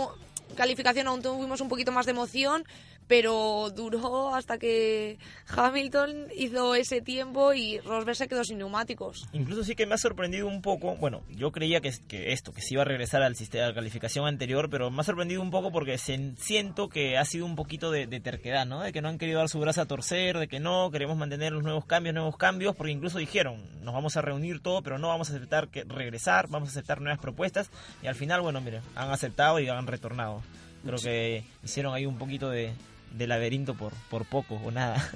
calificación 0.55 1.07
aún 1.07 1.21
tuvimos 1.21 1.61
un 1.61 1.69
poquito 1.69 1.91
más 1.91 2.05
de 2.05 2.11
emoción, 2.11 2.65
pero 3.11 3.69
duró 3.75 4.33
hasta 4.33 4.57
que 4.57 5.19
Hamilton 5.53 6.27
hizo 6.33 6.75
ese 6.75 7.01
tiempo 7.01 7.51
y 7.51 7.77
Rosberg 7.79 8.15
se 8.15 8.29
quedó 8.29 8.45
sin 8.45 8.59
neumáticos. 8.59 9.27
Incluso 9.33 9.65
sí 9.65 9.75
que 9.75 9.85
me 9.85 9.95
ha 9.95 9.97
sorprendido 9.97 10.47
un 10.47 10.61
poco, 10.61 10.95
bueno, 10.95 11.21
yo 11.27 11.51
creía 11.51 11.81
que, 11.81 11.91
que 12.07 12.31
esto, 12.31 12.53
que 12.53 12.61
se 12.61 12.73
iba 12.73 12.83
a 12.83 12.85
regresar 12.85 13.21
al 13.21 13.35
sistema 13.35 13.65
de 13.65 13.73
calificación 13.73 14.27
anterior, 14.27 14.69
pero 14.69 14.89
me 14.91 15.01
ha 15.01 15.03
sorprendido 15.03 15.41
un 15.41 15.51
poco 15.51 15.73
porque 15.73 15.97
se, 15.97 16.37
siento 16.37 16.87
que 16.87 17.17
ha 17.17 17.25
sido 17.25 17.45
un 17.45 17.57
poquito 17.57 17.91
de, 17.91 18.07
de, 18.07 18.21
terquedad, 18.21 18.65
¿no? 18.65 18.79
De 18.79 18.93
que 18.93 19.01
no 19.01 19.09
han 19.09 19.17
querido 19.17 19.39
dar 19.39 19.49
su 19.49 19.59
brazo 19.59 19.81
a 19.81 19.87
torcer, 19.87 20.37
de 20.37 20.47
que 20.47 20.61
no, 20.61 20.89
queremos 20.89 21.17
mantener 21.17 21.51
los 21.51 21.63
nuevos 21.63 21.83
cambios, 21.83 22.15
nuevos 22.15 22.37
cambios, 22.37 22.77
porque 22.77 22.93
incluso 22.93 23.17
dijeron, 23.17 23.61
nos 23.83 23.93
vamos 23.93 24.15
a 24.15 24.21
reunir 24.21 24.61
todo, 24.61 24.83
pero 24.83 24.99
no 24.99 25.09
vamos 25.09 25.29
a 25.29 25.35
aceptar 25.35 25.67
que 25.67 25.83
regresar, 25.83 26.47
vamos 26.47 26.69
a 26.69 26.71
aceptar 26.71 27.01
nuevas 27.01 27.19
propuestas, 27.19 27.71
y 28.01 28.07
al 28.07 28.15
final, 28.15 28.39
bueno, 28.39 28.61
mire, 28.61 28.79
han 28.95 29.11
aceptado 29.11 29.59
y 29.59 29.67
han 29.67 29.85
retornado. 29.85 30.41
Creo 30.85 30.97
que 30.97 31.43
hicieron 31.61 31.93
ahí 31.93 32.05
un 32.05 32.17
poquito 32.17 32.49
de, 32.49 32.73
de 33.11 33.27
laberinto 33.27 33.75
por, 33.75 33.93
por 34.09 34.25
poco 34.25 34.55
o 34.55 34.71
nada. 34.71 35.09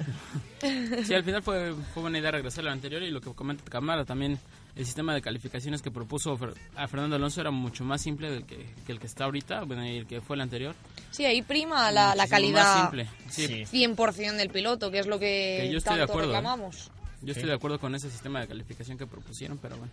Sí, 1.04 1.14
al 1.14 1.24
final 1.24 1.44
fue, 1.44 1.74
fue 1.94 2.02
buena 2.02 2.20
idea 2.20 2.32
regresar 2.32 2.62
a 2.62 2.66
lo 2.66 2.72
anterior 2.72 3.04
y 3.04 3.12
lo 3.12 3.22
que 3.22 3.32
comenta 3.34 3.64
Camara 3.66 4.04
también, 4.06 4.40
el 4.76 4.86
sistema 4.86 5.14
de 5.14 5.22
calificaciones 5.22 5.82
que 5.82 5.92
propuso 5.92 6.38
a 6.76 6.88
Fernando 6.88 7.16
Alonso 7.16 7.42
era 7.42 7.52
mucho 7.52 7.84
más 7.84 8.02
simple 8.02 8.30
del 8.32 8.46
que, 8.46 8.66
que 8.86 8.92
el 8.92 9.00
que 9.00 9.08
está 9.08 9.26
ahorita, 9.26 9.64
bueno, 9.64 9.86
y 9.86 9.98
el 9.98 10.08
que 10.08 10.22
fue 10.22 10.36
el 10.36 10.42
anterior. 10.42 10.76
Sí, 11.12 11.26
ahí 11.26 11.42
prima 11.42 11.92
la, 11.92 12.16
la 12.16 12.28
calidad 12.28 12.64
más 12.64 12.82
simple, 12.82 13.08
sí. 13.30 13.86
100% 13.86 14.36
del 14.36 14.50
piloto, 14.50 14.92
que 14.92 15.00
es 15.00 15.08
lo 15.08 15.20
que, 15.20 15.60
que 15.62 15.72
yo 15.72 15.78
estoy 15.78 15.98
tanto 15.98 15.98
de 15.98 16.04
acuerdo, 16.04 16.30
reclamamos. 16.30 16.92
Yo 17.22 17.32
estoy 17.32 17.48
de 17.48 17.56
acuerdo 17.56 17.80
con 17.80 17.96
ese 17.96 18.10
sistema 18.10 18.42
de 18.42 18.48
calificación 18.48 18.98
que 18.98 19.08
propusieron, 19.08 19.58
pero 19.58 19.78
bueno, 19.78 19.92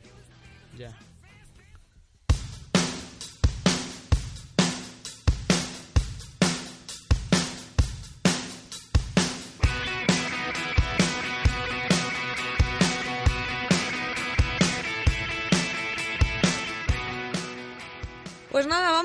ya. 0.79 0.91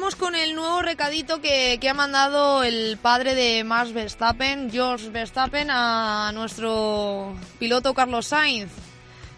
Vamos 0.07 0.15
con 0.15 0.35
el 0.35 0.55
nuevo 0.55 0.81
recadito 0.81 1.41
que, 1.41 1.79
que, 1.81 1.89
ha 1.89 1.93
mandado 1.93 2.63
el 2.63 2.95
padre 2.95 3.35
de 3.35 3.65
Max 3.65 3.91
Verstappen, 3.91 4.71
George 4.71 5.09
Verstappen, 5.09 5.67
a 5.69 6.31
nuestro 6.33 7.35
piloto 7.59 7.93
Carlos 7.93 8.27
Sainz. 8.27 8.71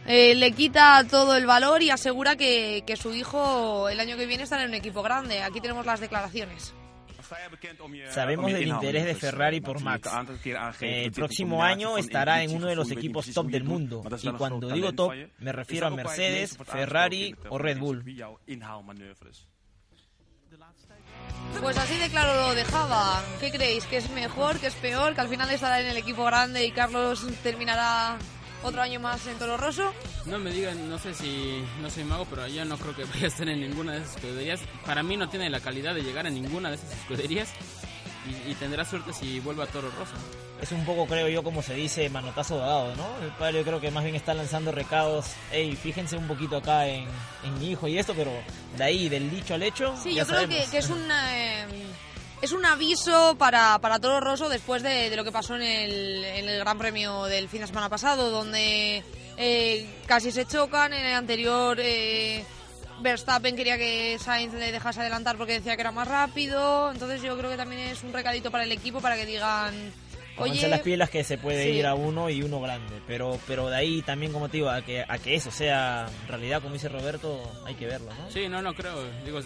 Eh, 0.06 0.36
le 0.36 0.52
quita 0.52 1.04
todo 1.10 1.36
el 1.36 1.48
valor 1.48 1.82
y 1.82 1.90
asegura 1.90 2.36
que, 2.36 2.84
que 2.86 2.98
su 2.98 3.16
hijo 3.16 3.90
el 3.90 4.00
año 4.00 4.16
que 4.16 4.28
viene 4.28 4.44
estará 4.44 4.62
en 4.62 4.70
un 4.70 4.76
equipo 4.76 5.02
grande. 5.02 5.42
Aquí 5.42 5.60
tenemos 5.60 5.88
las 5.88 6.02
declaraciones. 6.02 6.76
Sabemos 8.12 8.54
del 8.54 8.68
interés 8.68 9.06
de 9.06 9.16
Ferrari 9.16 9.62
por 9.62 9.82
Max. 9.82 10.08
El 10.82 11.12
próximo 11.12 11.64
año 11.64 11.98
estará 11.98 12.44
en 12.44 12.56
uno 12.56 12.68
de 12.68 12.76
los 12.76 12.92
equipos 12.92 13.34
top 13.34 13.48
del 13.48 13.64
mundo. 13.64 14.04
Y 14.22 14.30
cuando 14.34 14.70
digo 14.70 14.94
top, 14.94 15.14
me 15.40 15.52
refiero 15.52 15.88
a 15.88 15.90
Mercedes, 15.90 16.60
Ferrari 16.64 17.36
o 17.50 17.58
Red 17.58 17.80
Bull. 17.80 18.04
Pues 21.62 21.78
así 21.78 21.98
de 21.98 22.10
claro 22.10 22.34
lo 22.48 22.56
dejaba. 22.56 23.22
¿Qué 23.40 23.52
creéis? 23.52 23.86
¿Que 23.86 23.98
es 23.98 24.10
mejor? 24.12 24.60
¿Que 24.60 24.68
es 24.68 24.76
peor? 24.76 25.14
¿Que 25.14 25.22
al 25.22 25.30
final 25.30 25.50
estará 25.50 25.82
en 25.82 25.88
el 25.88 25.98
equipo 25.98 26.24
grande 26.26 26.66
y 26.66 26.72
Carlos 26.72 27.26
terminará 27.44 28.18
otro 28.64 28.82
año 28.82 29.00
más 29.00 29.26
en 29.28 29.38
Toro 29.38 29.58
Rosso? 29.58 29.94
No 30.26 30.40
me 30.40 30.52
digan, 30.52 30.90
no 30.90 30.98
sé 30.98 31.14
si 31.14 31.64
no 31.82 31.90
soy 31.90 32.04
mago, 32.04 32.26
pero 32.30 32.48
yo 32.48 32.64
no 32.66 32.78
creo 32.78 32.96
que 32.96 33.04
vaya 33.06 33.26
a 33.26 33.28
estar 33.28 33.48
en 33.50 33.60
ninguna 33.62 33.94
de 33.94 34.00
esas 34.00 34.16
escuderías. 34.16 34.62
Para 34.86 35.04
mí 35.04 35.18
no 35.18 35.30
tiene 35.30 35.50
la 35.50 35.60
calidad 35.60 35.94
de 35.96 36.02
llegar 36.02 36.26
a 36.28 36.30
ninguna 36.30 36.70
de 36.70 36.76
esas 36.76 36.92
escuderías 36.94 37.50
y, 38.28 38.52
y 38.52 38.56
tendrá 38.56 38.86
suerte 38.86 39.14
si 39.14 39.40
vuelve 39.40 39.64
a 39.64 39.68
Toro 39.68 39.90
Rosso. 39.92 40.16
Es 40.62 40.72
un 40.74 40.84
poco, 40.86 41.06
creo 41.06 41.30
yo, 41.30 41.42
como 41.42 41.62
se 41.62 41.74
dice, 41.74 42.10
manotazo 42.10 42.58
dado, 42.58 42.94
¿no? 42.96 43.08
El 43.24 43.32
padre 43.32 43.60
yo 43.60 43.64
creo 43.64 43.80
que 43.80 43.92
más 43.92 44.04
bien 44.04 44.16
está 44.16 44.34
lanzando 44.34 44.72
recados, 44.72 45.28
hey, 45.52 45.78
fíjense 45.82 46.18
un 46.18 46.28
poquito 46.28 46.58
acá 46.58 46.86
en, 46.88 47.06
en 47.44 47.60
mi 47.60 47.72
hijo 47.72 47.88
y 47.88 47.98
esto, 47.98 48.14
pero 48.14 48.32
de 48.78 48.84
ahí, 48.84 49.08
del 49.08 49.30
dicho 49.30 49.54
al 49.54 49.64
hecho. 49.64 49.96
Sí, 50.04 50.14
ya 50.14 50.24
yo 50.24 50.28
creo 50.28 50.50
que, 50.50 50.66
que, 50.70 50.78
es 50.78 50.90
un... 50.90 51.02
Eh, 51.10 51.66
es 52.42 52.54
un 52.54 52.66
aviso 52.66 53.36
para, 53.38 53.80
para 53.80 54.00
Toro 54.00 54.22
Rosso 54.22 54.48
después 54.48 54.82
de, 54.82 55.10
de 55.10 55.16
lo 55.18 55.26
que 55.26 55.32
pasó 55.32 55.56
en 55.56 55.62
el, 55.62 56.24
en 56.24 56.48
el, 56.48 56.60
Gran 56.60 56.78
Premio 56.78 57.26
del 57.26 57.50
fin 57.50 57.62
de 57.62 57.68
semana 57.68 57.90
pasado, 57.90 58.30
donde 58.30 59.04
eh, 59.36 59.90
casi 60.06 60.32
se 60.32 60.46
chocan. 60.46 60.94
En 60.94 61.06
el 61.06 61.16
anterior 61.16 61.78
eh, 61.82 62.46
Verstappen 63.02 63.58
quería 63.58 63.78
que 63.78 64.18
Sainz 64.20 64.54
le 64.54 64.72
dejase 64.72 65.02
adelantar 65.02 65.36
porque 65.36 65.54
decía 65.54 65.76
que 65.76 65.82
era 65.82 65.92
más 65.92 66.08
rápido. 66.08 66.92
Entonces 66.92 67.22
yo 67.22 67.38
creo 67.38 67.50
que 67.50 67.58
también 67.58 67.82
es 67.82 68.04
un 68.04 68.14
recadito 68.14 68.52
para 68.52 68.64
el 68.64 68.72
equipo 68.72 69.02
para 69.02 69.16
que 69.16 69.26
digan... 69.26 69.94
Oye, 70.40 70.68
las 70.68 70.82
pilas 70.82 71.10
que 71.10 71.24
se 71.24 71.38
puede 71.38 71.64
sí. 71.64 71.70
ir 71.72 71.86
a 71.86 71.96
uno 71.96 72.30
y 72.30 72.42
uno 72.44 72.60
grande, 72.62 73.02
pero 73.08 73.40
pero 73.48 73.70
de 73.70 73.76
ahí 73.78 74.02
también 74.02 74.32
como 74.32 74.50
te 74.50 74.58
digo 74.58 74.70
a 74.70 74.82
que 74.82 75.04
a 75.08 75.18
que 75.18 75.36
eso 75.36 75.52
sea 75.52 76.08
realidad 76.28 76.62
como 76.62 76.74
dice 76.74 76.90
Roberto 76.90 77.42
hay 77.66 77.76
que 77.76 77.86
verlo, 77.86 78.12
¿no? 78.14 78.32
Sí, 78.32 78.48
no 78.48 78.62
no 78.62 78.74
creo, 78.74 78.96
digo 79.26 79.40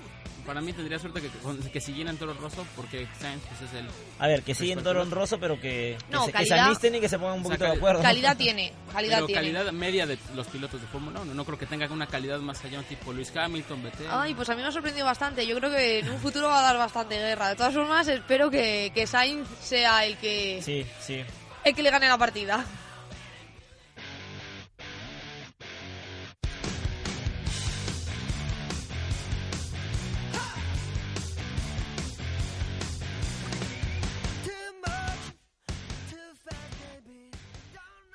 para 0.45 0.59
mí 0.59 0.73
tendría 0.73 1.00
suerte 1.00 1.21
que, 1.21 1.29
que, 1.29 1.71
que 1.71 1.79
siguieran 1.79 2.17
Toro 2.17 2.33
Rosso 2.33 2.65
porque 2.75 3.07
Sainz 3.17 3.41
pues, 3.47 3.62
es 3.71 3.79
el... 3.79 3.88
A 4.19 4.27
ver, 4.27 4.43
que 4.43 4.53
siguen 4.53 4.83
Toro 4.83 5.05
Rosso, 5.05 5.39
pero 5.39 5.55
que, 5.55 5.95
que, 5.97 6.12
No, 6.12 6.25
se, 6.25 6.33
que 6.33 6.39
calidad- 6.39 6.55
se 6.57 6.59
alisten 6.62 6.95
y 6.95 7.00
que 7.00 7.07
se 7.07 7.17
pongan 7.17 7.35
un 7.39 7.45
O 7.45 7.47
sea, 7.47 7.51
poquito 7.57 7.71
de 7.71 7.77
acuerdo. 7.77 8.01
Calidad 8.01 8.35
tiene, 8.35 8.73
calidad 8.91 9.15
pero 9.19 9.27
tiene. 9.27 9.41
calidad 9.53 9.71
media 9.71 10.05
de 10.05 10.17
los 10.35 10.45
pilotos 10.47 10.81
de 10.81 10.88
Fórmula 10.88 11.21
1. 11.21 11.33
No 11.33 11.45
creo 11.45 11.57
que 11.57 11.65
tenga 11.65 11.88
una 11.89 12.07
calidad 12.07 12.39
más 12.39 12.62
allá, 12.65 12.83
tipo 12.83 13.13
Luis 13.13 13.31
Hamilton, 13.33 13.83
Vettel. 13.83 14.07
Ay, 14.09 14.33
pues 14.33 14.50
a 14.50 14.55
mí 14.55 14.62
me 14.62 14.67
ha 14.67 14.71
sorprendido 14.73 15.05
bastante. 15.05 15.47
Yo 15.47 15.57
creo 15.57 15.71
que 15.71 16.00
en 16.00 16.09
un 16.09 16.19
futuro 16.19 16.47
va 16.50 16.59
a 16.59 16.63
dar 16.63 16.77
bastante 16.77 17.15
guerra. 17.15 17.47
De 17.47 17.55
todas 17.55 17.73
formas, 17.73 18.05
espero 18.09 18.50
que, 18.51 18.91
que 18.93 19.07
Sainz 19.07 19.47
sea 19.62 20.05
el 20.05 20.17
que, 20.17 20.59
Sí, 20.62 20.82
sí. 20.99 21.23
que 21.63 21.83
le 21.83 21.89
gane 21.89 22.07
la 22.07 22.17
partida. 22.17 22.65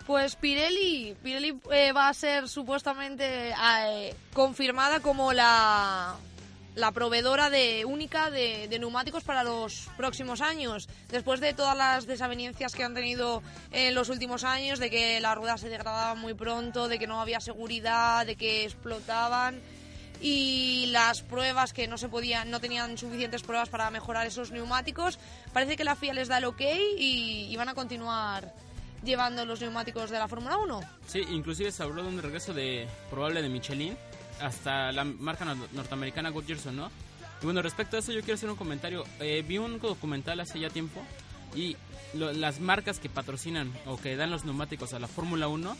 Pues 0.08 0.36
Pirelli, 0.36 1.14
Pirelli 1.22 1.60
eh, 1.70 1.92
va 1.92 2.08
a 2.08 2.14
ser 2.14 2.48
supuestamente 2.48 3.50
eh, 3.50 4.14
confirmada 4.32 5.00
como 5.00 5.34
la, 5.34 6.16
la 6.78 6.92
proveedora 6.92 7.50
de 7.50 7.84
única 7.84 8.30
de, 8.30 8.68
neumáticos 8.78 9.24
para 9.24 9.42
los 9.42 9.88
próximos 9.96 10.40
años. 10.40 10.88
Después 11.08 11.40
de 11.40 11.52
todas 11.52 11.76
las 11.76 12.06
desavenencias 12.06 12.74
que 12.74 12.84
han 12.84 12.94
tenido 12.94 13.42
en 13.72 13.94
los 13.94 14.08
últimos 14.08 14.44
años, 14.44 14.78
de 14.78 14.88
que 14.88 15.20
las 15.20 15.36
ruedas 15.36 15.60
se 15.60 15.68
degradaban 15.68 16.18
muy 16.18 16.34
pronto, 16.34 16.88
de 16.88 16.98
que 16.98 17.06
no 17.06 17.20
había 17.20 17.40
seguridad, 17.40 18.24
de 18.26 18.36
que 18.36 18.64
explotaban 18.64 19.60
y 20.20 20.86
las 20.90 21.22
pruebas 21.22 21.72
que 21.72 21.88
no 21.88 21.98
se 21.98 22.08
podían, 22.08 22.50
no 22.50 22.60
tenían 22.60 22.96
suficientes 22.96 23.42
pruebas 23.42 23.68
para 23.68 23.90
mejorar 23.90 24.26
esos 24.26 24.50
neumáticos, 24.50 25.18
parece 25.52 25.76
que 25.76 25.84
la 25.84 25.94
FIA 25.94 26.12
les 26.12 26.26
da 26.26 26.38
el 26.38 26.44
ok 26.44 26.60
y, 26.96 27.46
y 27.50 27.56
van 27.56 27.68
a 27.68 27.74
continuar 27.74 28.52
llevando 29.04 29.44
los 29.44 29.60
neumáticos 29.60 30.10
de 30.10 30.18
la 30.18 30.26
Fórmula 30.26 30.58
1. 30.58 30.80
Sí, 31.06 31.22
inclusive 31.30 31.70
se 31.70 31.82
habló 31.84 32.02
de 32.02 32.08
un 32.08 32.20
regreso 32.20 32.52
de 32.52 32.88
probable 33.10 33.42
de 33.42 33.48
Michelin 33.48 33.96
hasta 34.40 34.92
la 34.92 35.04
marca 35.04 35.44
nor- 35.44 35.68
norteamericana 35.72 36.30
Goodyear, 36.30 36.58
¿no? 36.72 36.90
Y 37.40 37.44
bueno, 37.44 37.62
respecto 37.62 37.96
a 37.96 38.00
eso 38.00 38.12
yo 38.12 38.20
quiero 38.20 38.34
hacer 38.34 38.50
un 38.50 38.56
comentario. 38.56 39.04
Eh, 39.20 39.44
vi 39.46 39.58
un 39.58 39.78
documental 39.80 40.40
hace 40.40 40.58
ya 40.60 40.70
tiempo 40.70 41.02
y 41.54 41.76
lo- 42.14 42.32
las 42.32 42.60
marcas 42.60 42.98
que 42.98 43.08
patrocinan 43.08 43.72
o 43.86 43.96
que 43.96 44.16
dan 44.16 44.30
los 44.30 44.44
neumáticos 44.44 44.92
a 44.94 44.98
la 44.98 45.06
Fórmula 45.08 45.48
1, 45.48 45.76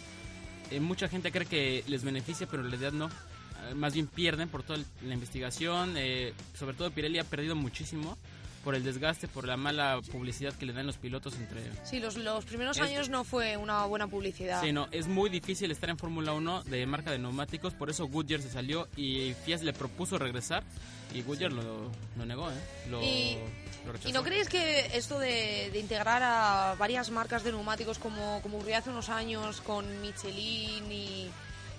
eh, 0.70 0.80
mucha 0.80 1.08
gente 1.08 1.32
cree 1.32 1.46
que 1.46 1.84
les 1.88 2.04
beneficia, 2.04 2.46
pero 2.46 2.62
en 2.64 2.70
realidad 2.70 2.92
no. 2.92 3.06
Eh, 3.06 3.74
más 3.74 3.92
bien 3.94 4.06
pierden 4.06 4.48
por 4.48 4.62
toda 4.62 4.78
la 5.02 5.14
investigación. 5.14 5.94
eh, 5.96 6.32
sobre 6.56 6.76
todo 6.76 6.90
Pirelli 6.92 7.18
ha 7.18 7.24
perdido 7.24 7.56
muchísimo 7.56 8.16
por 8.64 8.74
el 8.74 8.82
desgaste, 8.84 9.28
por 9.28 9.46
la 9.46 9.56
mala 9.56 10.00
publicidad 10.12 10.52
que 10.52 10.66
le 10.66 10.72
dan 10.72 10.86
los 10.86 10.96
pilotos 10.98 11.34
entre 11.36 11.62
Sí, 11.84 12.00
los, 12.00 12.16
los 12.16 12.44
primeros 12.44 12.76
Es- 12.76 12.82
años 12.82 13.08
no 13.08 13.24
fue 13.24 13.56
una 13.56 13.84
buena 13.86 14.06
publicidad. 14.08 14.60
Sí, 14.62 14.72
no, 14.72 14.88
es 14.90 15.06
muy 15.06 15.30
difícil 15.30 15.70
estar 15.70 15.88
en 15.90 15.96
Fórmula 15.98 16.32
1 16.32 16.64
de 16.64 16.84
marca 16.86 17.10
de 17.10 17.18
neumáticos, 17.18 17.72
por 17.74 17.88
eso 17.90 18.06
Goodyear 18.08 18.42
se 18.42 18.50
salió 18.50 18.88
y 18.96 19.34
Fiat 19.44 19.62
le 19.62 19.72
propuso 19.72 20.18
regresar 20.18 20.64
y 21.14 21.22
Goodyear 21.22 21.52
lo, 21.52 21.90
lo 22.16 22.26
negó, 22.26 22.50
¿eh? 22.50 22.54
Lo, 22.90 23.02
Y- 23.02 23.38
lo 23.86 23.92
rechazó. 23.92 24.08
¿Y 24.10 24.12
no 24.12 24.22
creéis 24.22 24.48
que 24.48 24.90
esto 24.94 25.18
de, 25.18 25.70
de 25.72 25.78
integrar 25.78 26.22
a 26.22 26.74
varias 26.78 27.10
marcas 27.10 27.44
de 27.44 27.52
neumáticos 27.52 27.98
como, 27.98 28.40
como 28.42 28.58
ocurrió 28.58 28.76
hace 28.76 28.90
unos 28.90 29.08
años 29.08 29.60
con 29.62 30.02
Michelin 30.02 30.92
y, 30.92 31.30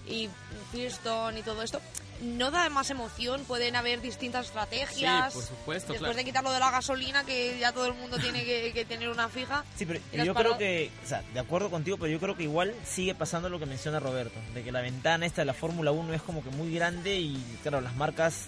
y 0.07 0.29
Firestone 0.71 1.39
y 1.39 1.43
todo 1.43 1.61
esto, 1.63 1.81
no 2.21 2.51
da 2.51 2.67
más 2.69 2.89
emoción? 2.89 3.43
Pueden 3.45 3.75
haber 3.75 4.01
distintas 4.01 4.45
Sí, 4.45 4.49
estrategias. 4.49 5.33
por 5.33 5.43
supuesto, 5.43 5.93
Después 5.93 5.99
claro. 5.99 6.15
de 6.15 6.25
quitarlo 6.25 6.51
de 6.51 6.59
la 6.59 6.69
gasolina, 6.71 7.23
que 7.23 7.57
ya 7.59 7.71
todo 7.71 7.85
el 7.85 7.93
mundo 7.93 8.17
tiene 8.17 8.43
que, 8.43 8.73
que 8.73 8.83
tener 8.85 9.09
una 9.09 9.29
fija. 9.29 9.63
Sí, 9.75 9.85
pero 9.85 9.99
yo 10.23 10.33
creo 10.35 10.57
que, 10.57 10.91
o 11.05 11.07
sea, 11.07 11.23
de 11.33 11.39
acuerdo 11.39 11.69
contigo, 11.69 11.97
pero 11.97 12.11
yo 12.11 12.19
creo 12.19 12.35
que 12.35 12.43
igual 12.43 12.75
sigue 12.85 13.15
pasando 13.15 13.47
lo 13.49 13.57
que 13.59 13.65
menciona 13.65 13.99
Roberto, 13.99 14.37
de 14.53 14.63
que 14.63 14.71
la 14.71 14.81
ventana 14.81 15.25
esta 15.25 15.41
de 15.41 15.45
la 15.45 15.53
Fórmula 15.53 15.91
1 15.91 16.13
es 16.13 16.21
como 16.21 16.43
que 16.43 16.49
muy 16.49 16.73
grande 16.73 17.15
y, 17.15 17.41
claro, 17.61 17.79
las 17.81 17.95
marcas, 17.95 18.47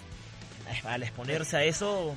eh, 0.70 0.86
al 0.86 1.02
exponerse 1.02 1.56
a 1.56 1.64
eso, 1.64 2.14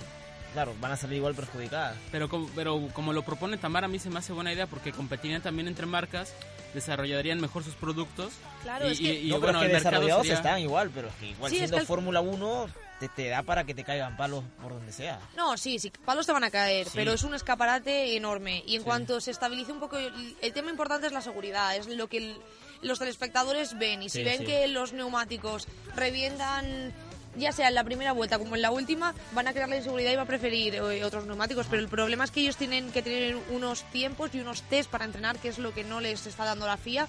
claro, 0.55 0.73
van 0.81 0.91
a 0.93 0.97
salir 0.97 1.17
igual 1.17 1.35
perjudicadas. 1.35 1.95
Pero 2.11 2.27
como, 2.29 2.47
pero 2.55 2.87
como 2.93 3.13
lo 3.13 3.21
propone 3.23 3.57
Tamara, 3.57 3.85
a 3.85 3.89
mí 3.89 3.99
se 3.99 4.09
me 4.09 4.17
hace 4.19 4.33
buena 4.33 4.51
idea 4.51 4.65
porque 4.67 4.91
competirían 4.91 5.41
también 5.43 5.67
entre 5.67 5.85
marcas, 5.85 6.33
desarrollarían 6.73 7.39
mejor 7.39 7.63
sus 7.63 7.75
productos. 7.75 8.33
Claro, 8.63 8.87
y, 8.87 8.91
es 8.93 8.99
que- 8.99 9.03
y- 9.13 9.27
y, 9.27 9.29
no, 9.29 9.35
pero 9.39 9.53
bueno, 9.53 9.59
es 9.61 9.69
que 9.69 9.77
el 9.77 9.83
desarrollados 9.83 10.21
sería- 10.23 10.37
están 10.37 10.59
igual, 10.59 10.89
pero 10.95 11.09
es 11.09 11.13
que 11.15 11.27
igual 11.27 11.49
Sí, 11.51 11.57
es 11.57 11.59
siendo 11.61 11.77
que 11.77 11.81
el- 11.81 11.87
Fórmula 11.87 12.21
1 12.21 12.67
te, 12.99 13.09
te 13.09 13.27
da 13.27 13.43
para 13.43 13.65
que 13.65 13.73
te 13.75 13.83
caigan 13.83 14.15
palos 14.17 14.43
por 14.61 14.71
donde 14.73 14.91
sea. 14.91 15.19
No, 15.35 15.57
sí, 15.57 15.77
sí, 15.79 15.91
palos 16.05 16.25
te 16.25 16.31
van 16.31 16.45
a 16.45 16.49
caer, 16.51 16.85
Sí. 16.87 16.93
pero 16.95 17.11
es 17.13 17.23
un 17.23 17.35
escaparate 17.35 18.15
enorme. 18.15 18.63
Y 18.65 18.75
en 18.77 18.83
cuanto 18.83 19.19
se 19.21 19.31
estabilice 19.31 19.71
un 19.73 19.79
poco, 19.81 19.97
el, 19.97 20.35
el 20.41 20.53
tema 20.53 20.71
importante 20.71 21.05
es 21.07 21.13
la 21.13 21.21
seguridad, 21.21 21.75
es 21.75 21.87
lo 21.87 22.07
que 22.07 22.17
el- 22.17 22.37
los 22.81 22.99
telespectadores 22.99 23.77
ven. 23.77 24.01
Y 24.03 24.09
si 24.09 24.19
Sí, 24.19 24.23
ven 24.23 24.39
sí. 24.39 24.45
que 24.45 24.67
los 24.67 24.93
neumáticos 24.93 25.67
revientan, 25.95 26.93
ya 27.37 27.51
sea 27.51 27.67
en 27.67 27.75
la 27.75 27.83
primera 27.83 28.11
vuelta 28.11 28.39
como 28.39 28.55
en 28.55 28.61
la 28.61 28.71
última, 28.71 29.13
van 29.33 29.47
a 29.47 29.53
crear 29.53 29.69
la 29.69 29.77
inseguridad 29.77 30.11
y 30.11 30.15
va 30.15 30.23
a 30.23 30.27
preferir 30.27 30.75
eh, 30.75 31.03
otros 31.03 31.25
neumáticos. 31.25 31.67
Pero 31.69 31.81
el 31.81 31.87
problema 31.89 32.23
es 32.23 32.31
que 32.31 32.41
ellos 32.41 32.57
tienen 32.57 32.91
que 32.91 33.01
tener 33.01 33.35
unos 33.49 33.83
tiempos 33.91 34.33
y 34.33 34.39
unos 34.39 34.61
test 34.63 34.89
para 34.89 35.05
entrenar, 35.05 35.37
que 35.37 35.49
es 35.49 35.59
lo 35.59 35.73
que 35.73 35.83
no 35.83 36.01
les 36.01 36.25
está 36.25 36.45
dando 36.45 36.65
la 36.65 36.77
FIA 36.77 37.07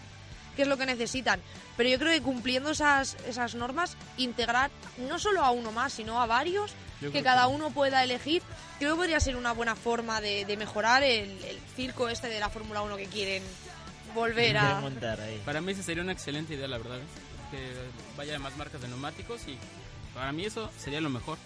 que 0.56 0.62
es 0.62 0.68
lo 0.68 0.78
que 0.78 0.86
necesitan. 0.86 1.38
Pero 1.76 1.90
yo 1.90 1.98
creo 1.98 2.12
que 2.12 2.22
cumpliendo 2.22 2.70
esas, 2.70 3.16
esas 3.28 3.54
normas, 3.54 3.96
integrar 4.16 4.70
no 4.96 5.18
solo 5.18 5.44
a 5.44 5.50
uno 5.50 5.70
más, 5.70 5.92
sino 5.92 6.20
a 6.20 6.24
varios, 6.24 6.72
que 7.12 7.22
cada 7.22 7.46
uno 7.46 7.70
pueda 7.70 8.02
elegir, 8.02 8.42
creo 8.78 8.92
que 8.92 8.96
podría 8.96 9.20
ser 9.20 9.36
una 9.36 9.52
buena 9.52 9.76
forma 9.76 10.22
de, 10.22 10.46
de 10.46 10.56
mejorar 10.56 11.02
el, 11.02 11.28
el 11.44 11.58
circo 11.76 12.08
este 12.08 12.28
de 12.28 12.40
la 12.40 12.48
Fórmula 12.48 12.80
1 12.80 12.96
que 12.96 13.04
quieren 13.04 13.42
volver 14.14 14.56
a... 14.56 14.80
Montar 14.80 15.20
ahí. 15.20 15.40
Para 15.44 15.60
mí 15.60 15.72
esa 15.72 15.82
sería 15.82 16.02
una 16.02 16.12
excelente 16.12 16.54
idea, 16.54 16.66
la 16.66 16.78
verdad. 16.78 16.98
¿eh? 16.98 17.50
Que 17.50 17.72
vaya 18.16 18.38
más 18.38 18.56
marcas 18.56 18.80
de 18.80 18.88
neumáticos 18.88 19.46
y 19.46 19.58
para 20.16 20.32
mí 20.32 20.46
eso 20.46 20.70
sería 20.78 21.00
lo 21.00 21.10
mejor. 21.10 21.38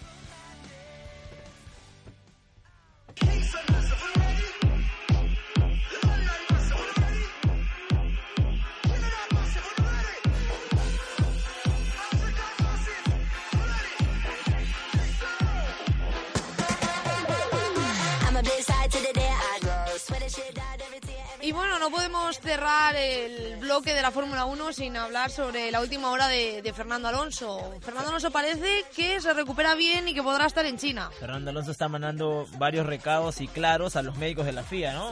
Y 21.51 21.53
bueno, 21.53 21.81
no 21.81 21.91
podemos 21.91 22.39
cerrar 22.39 22.95
el 22.95 23.57
bloque 23.57 23.93
de 23.93 24.03
la 24.03 24.13
Fórmula 24.13 24.45
1 24.45 24.73
sin 24.73 24.97
hablar 24.97 25.33
sobre 25.33 25.73
la 25.73 25.81
última 25.81 26.13
hora 26.13 26.29
de, 26.29 26.63
de 26.63 26.73
Fernando 26.73 27.09
Alonso. 27.09 27.75
Fernando 27.81 28.11
Alonso 28.11 28.31
parece 28.31 28.85
que 28.95 29.21
se 29.21 29.35
recupera 29.35 29.75
bien 29.75 30.07
y 30.07 30.15
que 30.15 30.23
podrá 30.23 30.47
estar 30.47 30.65
en 30.65 30.79
China. 30.79 31.11
Fernando 31.19 31.51
Alonso 31.51 31.73
está 31.73 31.89
mandando 31.89 32.47
varios 32.57 32.87
recados 32.87 33.41
y 33.41 33.49
claros 33.49 33.97
a 33.97 34.03
los 34.03 34.17
médicos 34.17 34.47
de 34.47 34.53
la 34.53 34.63
FIA, 34.63 34.93
¿no? 34.93 35.11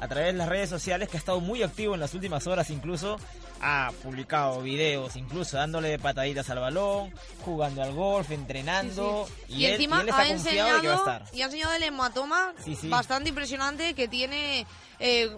A 0.00 0.08
través 0.08 0.32
de 0.32 0.38
las 0.38 0.48
redes 0.48 0.70
sociales, 0.70 1.10
que 1.10 1.18
ha 1.18 1.20
estado 1.20 1.40
muy 1.40 1.62
activo 1.62 1.92
en 1.92 2.00
las 2.00 2.14
últimas 2.14 2.46
horas, 2.46 2.70
incluso 2.70 3.18
ha 3.66 3.90
publicado 4.02 4.60
videos, 4.60 5.16
incluso 5.16 5.56
dándole 5.56 5.98
pataditas 5.98 6.50
al 6.50 6.58
balón, 6.58 7.10
jugando 7.44 7.82
al 7.82 7.92
golf, 7.92 8.30
entrenando. 8.30 9.26
Y, 9.48 9.54
Y, 9.62 9.66
él, 9.66 9.72
encima 9.72 9.96
y 9.98 10.00
él 10.02 10.08
está 10.10 10.20
ha 10.20 10.24
de 10.26 10.80
que 10.82 10.88
va 10.88 10.94
a 10.94 10.96
estar. 10.96 11.24
y 11.32 11.40
ha 11.40 11.46
enseñado 11.46 11.72
el 11.72 11.82
hematoma 11.82 12.52
Sí, 12.62 12.76
bastante 12.88 13.30
impresionante 13.30 13.94
que 13.94 14.06
tiene 14.06 14.66
eh, 14.98 15.34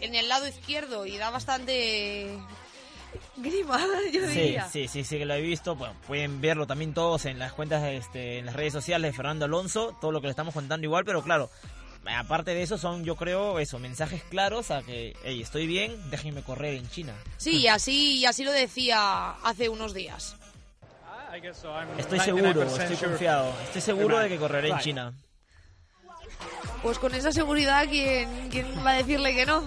en 0.00 0.14
el 0.14 0.28
lado 0.28 0.46
izquierdo 0.46 1.06
y 1.06 1.16
da 1.16 1.30
bastante 1.30 2.38
grima, 3.36 3.78
yo 4.12 4.20
Sí, 4.28 4.34
diría. 4.40 4.68
sí, 4.68 4.88
sí, 4.88 5.04
sí 5.04 5.18
que 5.18 5.24
lo 5.24 5.34
he 5.34 5.40
visto. 5.40 5.74
Bueno, 5.74 5.94
pueden 6.06 6.40
verlo 6.40 6.66
también 6.66 6.92
todos 6.94 7.24
en 7.24 7.38
las 7.38 7.52
cuentas, 7.52 7.82
este, 7.84 8.38
en 8.38 8.46
las 8.46 8.54
redes 8.54 8.72
sociales 8.72 9.12
de 9.12 9.16
Fernando 9.16 9.46
Alonso, 9.46 9.96
todo 10.00 10.12
lo 10.12 10.20
que 10.20 10.26
le 10.26 10.32
estamos 10.32 10.52
contando 10.54 10.84
igual, 10.86 11.04
pero 11.04 11.22
claro, 11.22 11.50
aparte 12.06 12.54
de 12.54 12.62
eso 12.62 12.78
son, 12.78 13.04
yo 13.04 13.16
creo, 13.16 13.58
eso, 13.58 13.78
mensajes 13.78 14.22
claros 14.24 14.70
a 14.70 14.82
que, 14.82 15.16
hey, 15.24 15.40
estoy 15.40 15.66
bien, 15.66 15.96
déjenme 16.10 16.42
correr 16.42 16.74
en 16.74 16.88
China. 16.90 17.14
Sí, 17.36 17.68
así, 17.68 18.26
así 18.26 18.44
lo 18.44 18.52
decía 18.52 19.30
hace 19.30 19.68
unos 19.68 19.94
días. 19.94 20.36
Estoy 21.98 22.20
seguro, 22.20 22.62
estoy 22.62 22.96
confiado, 22.96 23.54
estoy 23.64 23.80
seguro 23.80 24.18
de 24.18 24.28
que 24.28 24.36
correré 24.38 24.68
en 24.68 24.78
China. 24.80 25.14
Pues 26.82 26.98
con 26.98 27.14
esa 27.14 27.32
seguridad, 27.32 27.86
¿quién, 27.88 28.48
quién 28.50 28.66
va 28.84 28.90
a 28.90 28.94
decirle 28.94 29.34
que 29.34 29.46
no? 29.46 29.62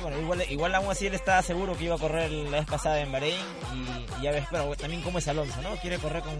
Bueno, 0.00 0.18
igual, 0.20 0.42
igual 0.50 0.74
aún 0.74 0.90
así 0.90 1.06
él 1.06 1.14
estaba 1.14 1.42
seguro 1.42 1.76
que 1.76 1.84
iba 1.84 1.96
a 1.96 1.98
correr 1.98 2.30
la 2.30 2.60
vez 2.60 2.66
pasada 2.66 3.00
en 3.00 3.12
Bahrein 3.12 3.36
y, 3.74 4.20
y 4.20 4.22
ya 4.22 4.30
ves, 4.30 4.46
pero 4.50 4.74
también 4.76 5.02
como 5.02 5.18
es 5.18 5.28
Alonso, 5.28 5.60
¿no? 5.60 5.76
Quiere 5.76 5.98
correr 5.98 6.22
con, 6.22 6.38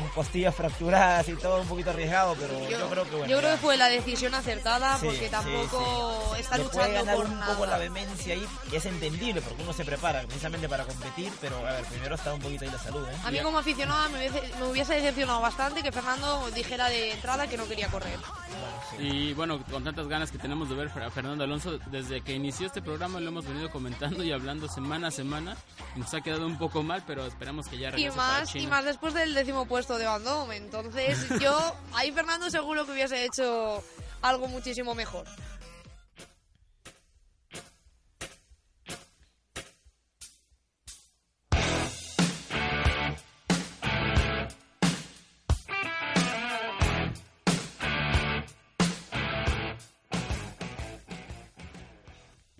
con 0.00 0.08
costillas 0.10 0.54
fracturadas 0.54 1.28
y 1.28 1.34
todo 1.36 1.60
un 1.62 1.66
poquito 1.68 1.90
arriesgado, 1.90 2.34
pero 2.38 2.52
yo, 2.68 2.88
creo 2.88 3.04
que 3.04 3.10
bueno. 3.10 3.26
yo 3.26 3.38
creo 3.38 3.50
ya. 3.50 3.54
que 3.56 3.60
fue 3.62 3.76
la 3.76 3.88
decisión 3.88 4.34
acertada 4.34 4.98
Sí, 4.98 5.06
porque 5.06 5.24
sí, 5.24 5.30
tampoco 5.30 6.36
está 6.38 6.58
Le 6.58 6.64
puede 6.64 6.76
luchando 6.88 6.94
ganar 7.04 7.16
por 7.16 7.24
un 7.26 7.38
nada. 7.40 7.52
poco 7.52 7.66
la 7.66 7.78
vehemencia 7.78 8.34
ahí, 8.34 8.46
que 8.70 8.76
es 8.76 8.86
entendible 8.86 9.40
porque 9.40 9.62
uno 9.62 9.72
se 9.72 9.84
prepara 9.84 10.22
precisamente 10.22 10.68
para 10.68 10.84
competir, 10.84 11.32
pero 11.40 11.58
a 11.66 11.72
ver, 11.72 11.84
primero 11.84 12.14
está 12.14 12.34
un 12.34 12.40
poquito 12.40 12.64
ahí 12.64 12.70
la 12.70 12.78
salud, 12.78 13.06
¿eh? 13.08 13.16
A 13.24 13.30
mí 13.30 13.38
como 13.40 13.58
aficionada 13.58 14.08
me 14.08 14.18
hubiese, 14.18 14.42
me 14.60 14.66
hubiese 14.66 14.94
decepcionado 14.94 15.40
bastante 15.40 15.82
que 15.82 15.92
Fernando 15.92 16.50
dijera 16.54 16.88
de 16.88 17.12
entrada 17.12 17.46
que 17.46 17.56
no 17.56 17.66
quería 17.66 17.88
correr. 17.88 18.18
Y 18.98 19.32
bueno, 19.34 19.62
con 19.70 19.84
tantas 19.84 20.06
ganas 20.08 20.30
que 20.30 20.38
tenemos 20.38 20.68
de 20.68 20.74
ver 20.74 20.88
a 21.02 21.10
Fernando 21.10 21.44
Alonso, 21.44 21.78
desde 21.86 22.22
que 22.22 22.32
inició 22.34 22.66
este 22.66 22.80
programa 22.82 23.20
lo 23.20 23.28
hemos 23.28 23.44
venido 23.46 23.70
comentando 23.70 24.22
y 24.24 24.32
hablando 24.32 24.68
semana 24.68 25.08
a 25.08 25.10
semana. 25.10 25.56
Nos 25.96 26.12
ha 26.14 26.20
quedado 26.20 26.46
un 26.46 26.58
poco 26.58 26.82
mal, 26.82 27.02
pero 27.06 27.26
esperamos 27.26 27.66
que 27.68 27.78
ya 27.78 27.88
Y 27.88 27.92
regrese 27.92 28.16
para 28.16 28.38
más, 28.40 28.50
y 28.54 28.58
China. 28.60 28.70
más 28.70 28.84
después 28.84 29.14
del 29.14 29.34
décimo 29.34 29.66
puesto 29.66 29.85
de 29.94 30.04
Damme. 30.04 30.56
Entonces 30.56 31.18
yo, 31.40 31.56
ahí 31.94 32.12
Fernando 32.12 32.50
seguro 32.50 32.84
que 32.84 32.92
hubiese 32.92 33.24
hecho 33.24 33.82
algo 34.22 34.48
muchísimo 34.48 34.94
mejor. 34.94 35.24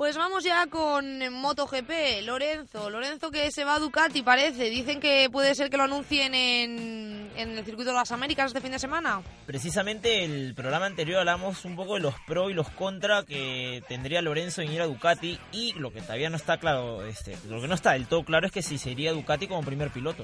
Pues 0.07 0.17
vamos 0.17 0.45
ya 0.45 0.69
con 0.69 1.19
MotoGP, 1.33 2.23
Lorenzo. 2.23 2.91
Lorenzo 2.91 3.33
que 3.33 3.51
se 3.51 3.65
va 3.65 3.75
a 3.75 3.81
Ducati, 3.81 4.23
parece. 4.23 4.71
Dicen 4.71 5.01
que 5.01 5.29
puede 5.33 5.53
ser 5.57 5.69
que 5.69 5.77
lo 5.77 5.83
anuncien 5.83 6.33
en, 6.33 7.29
en 7.35 7.59
el 7.59 7.65
circuito 7.65 7.91
de 7.91 7.97
las 7.97 8.13
Américas 8.13 8.47
este 8.47 8.61
fin 8.61 8.71
de 8.71 8.79
semana. 8.79 9.21
Precisamente 9.47 10.23
el 10.23 10.55
programa 10.55 10.87
anterior 10.87 11.19
hablamos 11.19 11.65
un 11.65 11.75
poco 11.75 11.95
de 11.95 12.03
los 12.03 12.15
pros 12.21 12.53
y 12.53 12.55
los 12.55 12.69
contra 12.71 13.25
que 13.25 13.83
tendría 13.89 14.23
Lorenzo 14.23 14.63
en 14.63 14.73
ir 14.73 14.81
a 14.81 14.87
Ducati 14.87 15.41
y 15.51 15.73
lo 15.73 15.93
que 15.93 16.03
todavía 16.03 16.31
no 16.31 16.37
está 16.37 16.59
claro, 16.59 17.05
este, 17.05 17.37
lo 17.49 17.61
que 17.61 17.67
no 17.67 17.75
está 17.75 17.95
del 17.95 18.07
todo 18.07 18.23
claro 18.23 18.47
es 18.47 18.53
que 18.53 18.63
si 18.63 18.79
sería 18.79 19.13
Ducati 19.13 19.49
como 19.49 19.65
primer 19.65 19.91
piloto. 19.91 20.23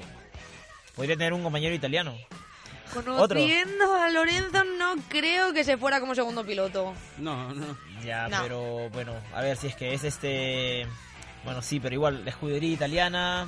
Podría 0.95 1.17
tener 1.17 1.33
un 1.33 1.43
compañero 1.43 1.75
italiano. 1.75 2.15
Conociendo 2.93 3.93
a 3.95 4.09
Lorenzo, 4.09 4.63
no 4.77 4.95
creo 5.09 5.53
que 5.53 5.63
se 5.63 5.77
fuera 5.77 5.99
como 5.99 6.15
segundo 6.15 6.45
piloto. 6.45 6.93
No, 7.17 7.53
no. 7.53 7.77
Ya, 8.03 8.27
No. 8.27 8.41
pero 8.43 8.89
bueno, 8.89 9.13
a 9.33 9.41
ver 9.41 9.57
si 9.57 9.67
es 9.67 9.75
que 9.75 9.93
es 9.93 10.03
este... 10.03 10.85
Bueno, 11.43 11.61
sí, 11.61 11.79
pero 11.79 11.95
igual 11.95 12.23
la 12.23 12.31
escudería 12.31 12.71
italiana 12.73 13.47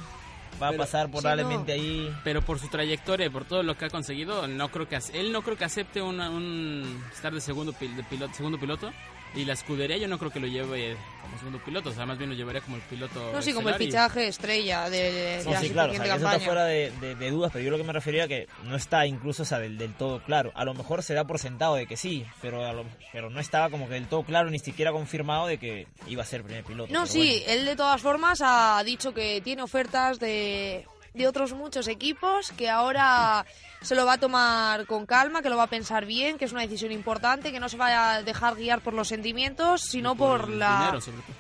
va 0.61 0.69
Pero- 0.69 0.81
a 0.81 0.85
pasar 0.85 1.05
Sí, 1.07 1.11
probablemente 1.13 1.75
no. 1.75 1.81
ahí... 1.81 2.15
Pero 2.23 2.41
por 2.41 2.59
su 2.59 2.67
trayectoria 2.69 3.25
y 3.27 3.29
por 3.29 3.45
todo 3.45 3.63
lo 3.63 3.77
que 3.77 3.85
ha 3.85 3.89
conseguido, 3.89 4.47
no 4.47 4.69
creo 4.69 4.87
que 4.87 4.97
él 5.13 5.31
no 5.31 5.41
creo 5.41 5.57
que 5.57 5.65
acepte 5.65 6.01
una- 6.01 6.29
un 6.29 7.03
estar 7.13 7.33
de 7.33 7.41
segundo 7.41 7.73
pil- 7.73 7.95
de 7.95 8.03
piloto, 8.03 8.33
segundo 8.33 8.57
piloto 8.59 8.91
y 9.35 9.45
la 9.45 9.53
escudería 9.53 9.97
yo 9.97 10.07
no 10.07 10.17
creo 10.17 10.31
que 10.31 10.39
lo 10.39 10.47
lleve 10.47 10.95
como 11.21 11.37
segundo 11.37 11.59
piloto, 11.59 11.89
o 11.89 11.93
sea, 11.93 12.05
más 12.05 12.17
bien 12.17 12.29
lo 12.29 12.35
llevaría 12.35 12.61
como 12.61 12.77
el 12.77 12.81
piloto. 12.83 13.31
No, 13.33 13.41
sí, 13.41 13.51
como 13.53 13.69
el 13.69 13.75
fichaje 13.75 14.27
estrella 14.27 14.89
de, 14.89 15.11
de 15.11 15.43
No, 15.43 15.51
la 15.51 15.59
sí, 15.59 15.69
claro, 15.71 15.91
o 15.91 15.93
siguiente 15.95 15.95
sea, 15.95 16.03
que 16.03 16.07
eso 16.07 16.15
está 16.15 16.29
campaña. 16.31 16.45
fuera 16.45 16.65
de, 16.65 16.91
de- 17.01 17.15
de 17.15 17.31
dudas, 17.31 17.51
pero 17.51 17.65
yo 17.65 17.71
lo 17.71 17.77
que 17.77 17.83
me 17.83 17.93
refería 17.93 18.27
que 18.27 18.47
no 18.63 18.75
está 18.75 19.05
incluso 19.05 19.43
o 19.43 19.45
sea, 19.45 19.59
del, 19.59 19.77
del 19.77 19.93
todo 19.93 20.23
claro. 20.23 20.51
A 20.55 20.63
lo 20.65 20.73
mejor 20.73 21.03
se 21.03 21.13
da 21.13 21.25
por 21.25 21.39
sentado 21.39 21.75
de 21.75 21.87
que 21.87 21.97
sí, 21.97 22.25
pero, 22.41 22.65
a 22.65 22.73
lo- 22.73 22.85
pero 23.11 23.29
no 23.29 23.39
estaba 23.39 23.69
como 23.69 23.87
que 23.87 23.95
del 23.95 24.07
todo 24.07 24.23
claro, 24.23 24.49
ni 24.49 24.59
siquiera 24.59 24.91
confirmado 24.91 25.47
de 25.47 25.57
que 25.57 25.87
iba 26.07 26.23
a 26.23 26.25
ser 26.25 26.43
primer 26.43 26.63
piloto. 26.63 26.93
No, 26.93 27.05
sí, 27.05 27.41
bueno. 27.45 27.59
él 27.61 27.65
de 27.65 27.75
todas 27.75 28.01
formas 28.01 28.39
ha 28.43 28.81
dicho 28.85 29.13
que 29.13 29.41
tiene 29.41 29.61
ofertas 29.63 30.19
de, 30.19 30.85
de 31.15 31.27
otros 31.27 31.53
muchos 31.53 31.87
equipos, 31.87 32.51
que 32.51 32.69
ahora 32.69 33.45
se 33.81 33.95
lo 33.95 34.05
va 34.05 34.13
a 34.13 34.17
tomar 34.17 34.85
con 34.85 35.05
calma, 35.05 35.41
que 35.41 35.49
lo 35.49 35.57
va 35.57 35.63
a 35.63 35.67
pensar 35.67 36.05
bien, 36.05 36.37
que 36.37 36.45
es 36.45 36.51
una 36.51 36.61
decisión 36.61 36.91
importante, 36.91 37.51
que 37.51 37.59
no 37.59 37.69
se 37.69 37.77
va 37.77 38.13
a 38.15 38.21
dejar 38.23 38.55
guiar 38.55 38.81
por 38.81 38.93
los 38.93 39.07
sentimientos, 39.07 39.81
sino 39.81 40.15
por, 40.15 40.49
la... 40.49 40.79
dinero, 40.79 41.01
sobre 41.01 41.17
todo. 41.19 41.35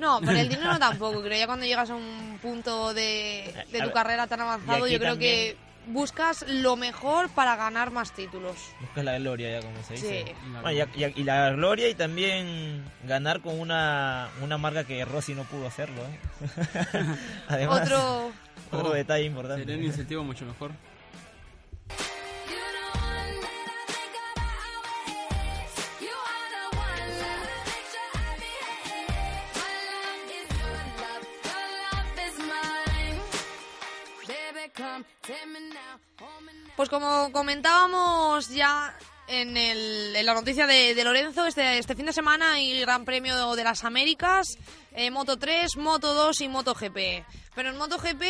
No, 0.00 0.20
por 0.20 0.34
el 0.34 0.48
dinero 0.48 0.78
tampoco, 0.80 1.22
creo 1.22 1.38
ya 1.38 1.46
cuando 1.46 1.64
llegas 1.66 1.90
a 1.90 1.94
un 1.94 2.38
punto 2.42 2.92
de, 2.94 3.54
de 3.70 3.78
tu 3.78 3.84
ver, 3.86 3.92
carrera 3.92 4.26
tan 4.26 4.40
avanzado, 4.40 4.86
yo 4.86 4.98
creo 4.98 5.12
también- 5.12 5.54
que 5.56 5.64
buscas 5.86 6.46
lo 6.48 6.76
mejor 6.76 7.28
para 7.28 7.56
ganar 7.56 7.90
más 7.90 8.12
títulos. 8.12 8.56
Buscas 8.80 9.04
la 9.04 9.18
gloria, 9.18 9.60
ya 9.60 9.66
como 9.66 9.82
se 9.84 9.92
dice. 9.94 10.24
Sí. 10.26 10.32
Bueno, 10.62 10.72
y, 10.72 11.00
y- 11.04 11.12
y 11.20 11.24
la 11.24 11.50
gloria 11.50 11.88
y 11.90 11.94
también 11.94 12.82
ganar 13.04 13.40
con 13.40 13.60
una, 13.60 14.30
una 14.40 14.56
marca 14.58 14.84
que 14.84 15.04
Rossi 15.04 15.34
no 15.34 15.44
pudo 15.44 15.66
hacerlo. 15.66 16.00
¿eh? 16.02 16.18
Además, 17.48 17.82
Otro... 17.82 18.32
otro 18.74 18.90
Oh, 18.90 18.94
detalle 18.94 19.24
importante. 19.26 19.62
Sería 19.64 19.78
un 19.78 19.84
incentivo 19.84 20.24
mucho 20.24 20.44
mejor. 20.44 20.70
Pues 36.76 36.88
como 36.88 37.30
comentábamos 37.32 38.48
ya 38.48 38.96
en, 39.28 39.56
el- 39.56 40.14
en 40.16 40.26
la 40.26 40.34
noticia 40.34 40.66
de, 40.66 40.94
de 40.94 41.04
Lorenzo, 41.04 41.46
este, 41.46 41.78
este 41.78 41.94
fin 41.94 42.06
de 42.06 42.12
semana 42.12 42.54
hay 42.54 42.80
Gran 42.80 43.04
Premio 43.04 43.54
de 43.54 43.64
las 43.64 43.84
Américas, 43.84 44.46
eh, 44.92 45.10
Moto 45.10 45.36
3, 45.38 45.76
Moto 45.76 46.14
2 46.14 46.40
y 46.40 46.48
Moto 46.48 46.74
GP. 46.74 47.24
Pero 47.54 47.70
en 47.70 47.76
Moto 47.76 47.98
GP 47.98 48.22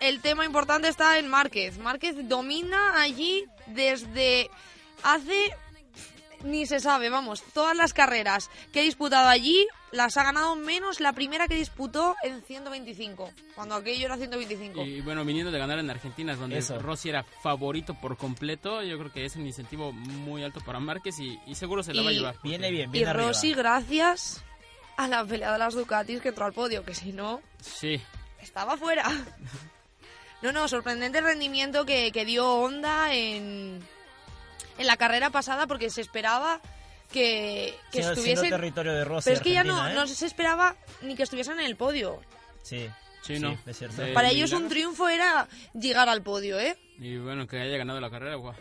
el 0.00 0.20
tema 0.20 0.44
importante 0.44 0.88
está 0.88 1.18
en 1.18 1.28
Márquez. 1.28 1.78
Márquez 1.78 2.16
domina 2.28 3.00
allí 3.00 3.44
desde 3.66 4.50
hace... 5.02 5.54
Ni 6.42 6.64
se 6.64 6.80
sabe, 6.80 7.10
vamos, 7.10 7.42
todas 7.52 7.76
las 7.76 7.92
carreras 7.92 8.48
que 8.72 8.80
ha 8.80 8.82
disputado 8.82 9.28
allí 9.28 9.66
las 9.92 10.16
ha 10.16 10.24
ganado 10.24 10.56
menos 10.56 10.98
la 10.98 11.12
primera 11.12 11.46
que 11.48 11.54
disputó 11.54 12.14
en 12.22 12.40
125, 12.42 13.30
cuando 13.54 13.74
aquello 13.74 14.06
era 14.06 14.16
125. 14.16 14.80
Y 14.86 15.02
bueno, 15.02 15.22
viniendo 15.26 15.52
de 15.52 15.58
ganar 15.58 15.78
en 15.80 15.90
Argentina, 15.90 16.34
donde 16.36 16.56
Eso. 16.56 16.78
Rossi 16.78 17.10
era 17.10 17.24
favorito 17.42 17.92
por 17.92 18.16
completo, 18.16 18.82
yo 18.82 18.98
creo 18.98 19.12
que 19.12 19.26
es 19.26 19.36
un 19.36 19.46
incentivo 19.46 19.92
muy 19.92 20.42
alto 20.42 20.60
para 20.64 20.80
Márquez 20.80 21.18
y, 21.20 21.38
y 21.46 21.54
seguro 21.56 21.82
se 21.82 21.92
la 21.92 22.00
va 22.04 22.08
a 22.08 22.12
Y- 22.12 22.16
llevar. 22.16 22.36
Viene 22.42 22.70
bien, 22.70 22.88
Y 22.88 22.92
viene 22.92 23.10
arriba. 23.10 23.26
Rossi, 23.28 23.52
gracias 23.52 24.42
a 24.96 25.08
la 25.08 25.22
pelea 25.26 25.52
de 25.52 25.58
las 25.58 25.74
Ducatis 25.74 26.22
que 26.22 26.28
entró 26.30 26.46
al 26.46 26.54
podio, 26.54 26.86
que 26.86 26.94
si 26.94 27.12
no, 27.12 27.42
Sí, 27.60 28.00
estaba 28.40 28.78
fuera. 28.78 29.04
No, 30.42 30.52
no, 30.52 30.68
sorprendente 30.68 31.18
el 31.18 31.24
rendimiento 31.24 31.84
que, 31.84 32.12
que 32.12 32.24
dio 32.24 32.48
Honda 32.48 33.12
en, 33.14 33.80
en 34.78 34.86
la 34.86 34.96
carrera 34.96 35.30
pasada 35.30 35.66
porque 35.66 35.90
se 35.90 36.00
esperaba 36.00 36.60
que, 37.12 37.74
que 37.92 38.02
Siendo- 38.02 38.14
siendo 38.14 38.40
estuviesen... 38.42 38.50
territorio 38.50 38.92
de 38.94 39.04
Rossi. 39.04 39.24
Pero 39.30 39.36
es 39.36 39.42
que 39.42 39.52
ya 39.52 39.64
no, 39.64 39.88
¿eh? 39.88 39.94
no 39.94 40.06
se 40.06 40.24
esperaba 40.26 40.76
ni 41.02 41.14
que 41.14 41.24
estuviesen 41.24 41.60
en 41.60 41.66
el 41.66 41.76
podio. 41.76 42.20
Sí, 42.62 42.88
Sí, 43.22 43.38
no. 43.38 43.58
es 43.66 43.76
cierto. 43.76 44.02
Sí. 44.04 44.12
Para 44.14 44.28
Eh, 44.30 44.32
ellos 44.32 44.52
un 44.52 44.68
triunfo 44.70 45.08
era 45.08 45.46
llegar 45.74 46.08
al 46.08 46.22
podio, 46.22 46.58
¿eh? 46.58 46.76
y 46.98 47.18
bueno, 47.18 47.46
que 47.46 47.60
haya 47.60 47.76
ganado 47.76 48.00
la 48.00 48.10
carrera, 48.10 48.36
guau. 48.36 48.54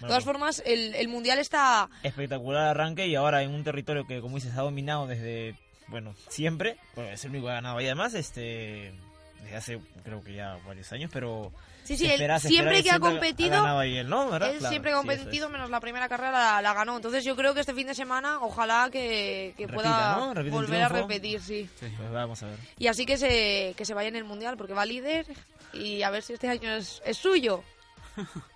De 0.00 0.06
todas 0.06 0.24
formas, 0.24 0.62
el, 0.64 0.94
el 0.94 1.08
Mundial 1.08 1.38
está... 1.40 1.88
espectacular 2.04 2.68
arranque 2.68 3.06
y 3.08 3.16
ahora 3.16 3.42
en 3.42 3.50
un 3.50 3.64
territorio 3.64 4.06
que 4.06 4.20
como 4.20 4.36
dices 4.36 4.56
ha 4.56 4.62
dominado 4.62 5.06
desde 5.08 5.58
bueno 5.88 6.14
siempre 6.28 6.78
bueno, 6.94 7.10
es 7.10 7.24
el 7.24 7.30
único 7.32 7.46
que 7.46 7.50
ha 7.50 7.54
ganado 7.56 7.80
y 7.80 7.84
además 7.86 8.14
este 8.14 8.94
desde 9.42 9.56
hace 9.56 9.80
creo 10.04 10.22
que 10.22 10.34
ya 10.34 10.58
varios 10.66 10.90
años 10.92 11.10
pero 11.12 11.52
Sí, 11.84 11.96
sí, 11.96 12.04
él 12.04 12.12
espera- 12.12 12.38
siempre 12.38 12.78
espera 12.78 12.82
que 12.82 12.90
ha 12.96 13.00
competido... 13.10 13.66
ha 13.66 13.84
él 13.84 14.08
no 14.08 14.30
¿verdad? 14.30 14.50
Él 14.50 14.58
Claro, 14.58 14.70
siempre 14.70 14.92
ha 14.92 15.00
sí, 15.00 15.06
competido, 15.06 15.48
menos 15.48 15.70
la 15.70 15.80
primera 15.80 16.08
carrera 16.08 16.30
la, 16.30 16.62
la 16.62 16.72
ganó. 16.74 16.94
Entonces 16.96 17.24
yo 17.24 17.34
creo 17.34 17.52
que 17.52 17.60
este 17.60 17.74
fin 17.74 17.86
de 17.88 17.94
semana, 17.94 18.38
ojalá 18.42 18.88
que, 18.92 19.54
que 19.56 19.66
Repita, 19.66 20.16
pueda 20.16 20.50
volver 20.50 20.82
a 20.82 20.88
repetir, 20.88 21.40
sí. 21.40 21.68
pues 21.80 22.12
vamos 22.12 22.40
a 22.44 22.46
ver 22.46 22.58
Y 22.78 22.86
así 22.86 23.06
que 23.06 23.16
se, 23.16 23.74
que 23.76 23.84
se 23.84 23.94
vaya 23.94 24.08
en 24.08 24.14
el 24.16 24.24
Mundial, 24.24 24.56
porque 24.56 24.72
va 24.74 24.84
líder 24.84 25.26
y 25.72 26.02
a 26.02 26.10
ver 26.10 26.22
si 26.22 26.34
este 26.34 26.48
año 26.48 26.70
es, 26.70 27.02
es 27.04 27.16
suyo. 27.16 27.64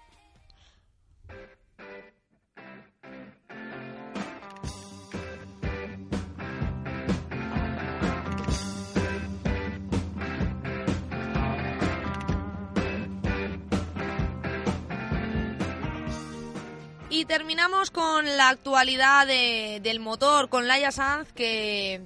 Y 17.16 17.26
terminamos 17.26 17.92
con 17.92 18.24
la 18.36 18.48
actualidad 18.48 19.24
de- 19.24 19.78
del 19.80 20.00
motor, 20.00 20.48
con 20.48 20.66
Laia 20.66 20.90
Sanz, 20.90 21.32
que, 21.32 22.00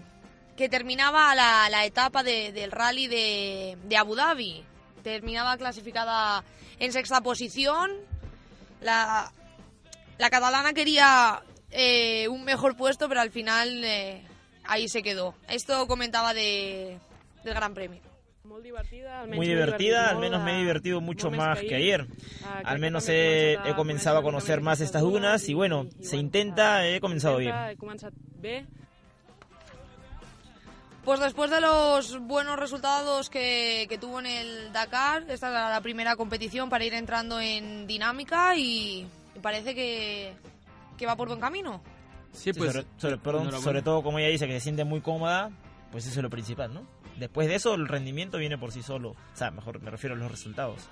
que 0.54 0.68
terminaba 0.68 1.34
la, 1.34 1.84
etapa 1.86 2.22
de- 2.22 2.52
del 2.52 2.70
rally 2.70 3.06
de, 3.06 3.78
de 3.84 3.96
Abu 3.96 4.14
Dhabi. 4.14 4.62
Terminaba 5.02 5.56
clasificada 5.56 6.44
en 6.78 6.92
sexta 6.92 7.22
posición. 7.22 7.90
La, 8.82 9.32
la 10.18 10.28
catalana 10.28 10.74
quería 10.74 11.42
eh, 11.70 12.28
un 12.28 12.44
mejor 12.44 12.76
puesto, 12.76 13.08
pero 13.08 13.22
al 13.22 13.30
final 13.30 13.82
eh, 13.84 14.22
ahí 14.64 14.88
se 14.90 15.02
quedó. 15.02 15.34
Esto 15.48 15.86
comentaba 15.86 16.34
de, 16.34 16.98
del 17.44 17.54
Gran 17.54 17.72
Premio. 17.72 18.02
Molt 18.48 18.64
divertida, 18.64 19.20
almenys 19.20 19.36
Muy 19.36 19.46
m'he 19.46 19.54
divertida, 19.54 20.10
al 20.10 20.18
menos 20.18 20.42
me 20.42 20.54
he 20.54 20.58
divertido 20.58 21.00
mucho 21.00 21.30
más 21.30 21.58
que 21.60 21.74
ayer. 21.74 22.06
Ah, 22.44 22.62
Al 22.64 22.78
menos 22.78 23.08
he 23.08 23.52
he, 23.64 23.74
comenzado 23.74 24.18
a 24.18 24.22
conocer 24.22 24.60
más 24.60 24.80
estas 24.80 25.02
dunas 25.02 25.48
y 25.48 25.54
bueno, 25.54 25.86
se 26.00 26.16
intenta, 26.16 26.86
he 26.88 27.00
comenzado 27.00 27.36
bien. 27.38 27.54
Pues 31.04 31.20
después 31.20 31.50
de 31.50 31.60
los 31.60 32.18
buenos 32.20 32.58
resultados 32.58 33.30
que, 33.30 33.86
que 33.88 33.96
tuvo 33.98 34.20
en 34.20 34.26
el 34.26 34.72
Dakar, 34.72 35.24
esta 35.28 35.48
era 35.48 35.70
la 35.70 35.80
primera 35.80 36.16
competición 36.16 36.68
para 36.68 36.84
ir 36.84 36.92
entrando 36.92 37.40
en 37.40 37.86
dinámica 37.86 38.56
y 38.56 39.06
parece 39.40 39.74
que, 39.74 40.34
que 40.98 41.06
va 41.06 41.16
por 41.16 41.28
buen 41.28 41.40
camino. 41.40 41.80
Sí, 42.32 42.52
Sí, 42.52 42.58
pues. 42.58 42.72
sobre, 42.72 42.86
sobre- 42.98 43.16
perdón, 43.18 43.52
sobre 43.62 43.80
todo 43.82 44.02
como 44.02 44.18
ella 44.18 44.28
dice 44.28 44.46
que 44.46 44.52
se 44.54 44.60
siente 44.60 44.84
muy 44.84 45.00
cómoda, 45.00 45.50
pues 45.90 46.04
eso 46.06 46.18
es 46.20 46.22
lo 46.22 46.28
principal, 46.30 46.74
¿no? 46.74 46.82
Después 47.18 47.48
de 47.48 47.56
eso 47.56 47.74
el 47.74 47.88
rendimiento 47.88 48.38
viene 48.38 48.58
por 48.58 48.72
sí 48.72 48.82
solo, 48.82 49.10
o 49.10 49.16
sea, 49.36 49.50
mejor 49.50 49.82
me 49.82 49.90
refiero 49.90 50.14
a 50.14 50.18
los 50.18 50.30
resultados. 50.30 50.88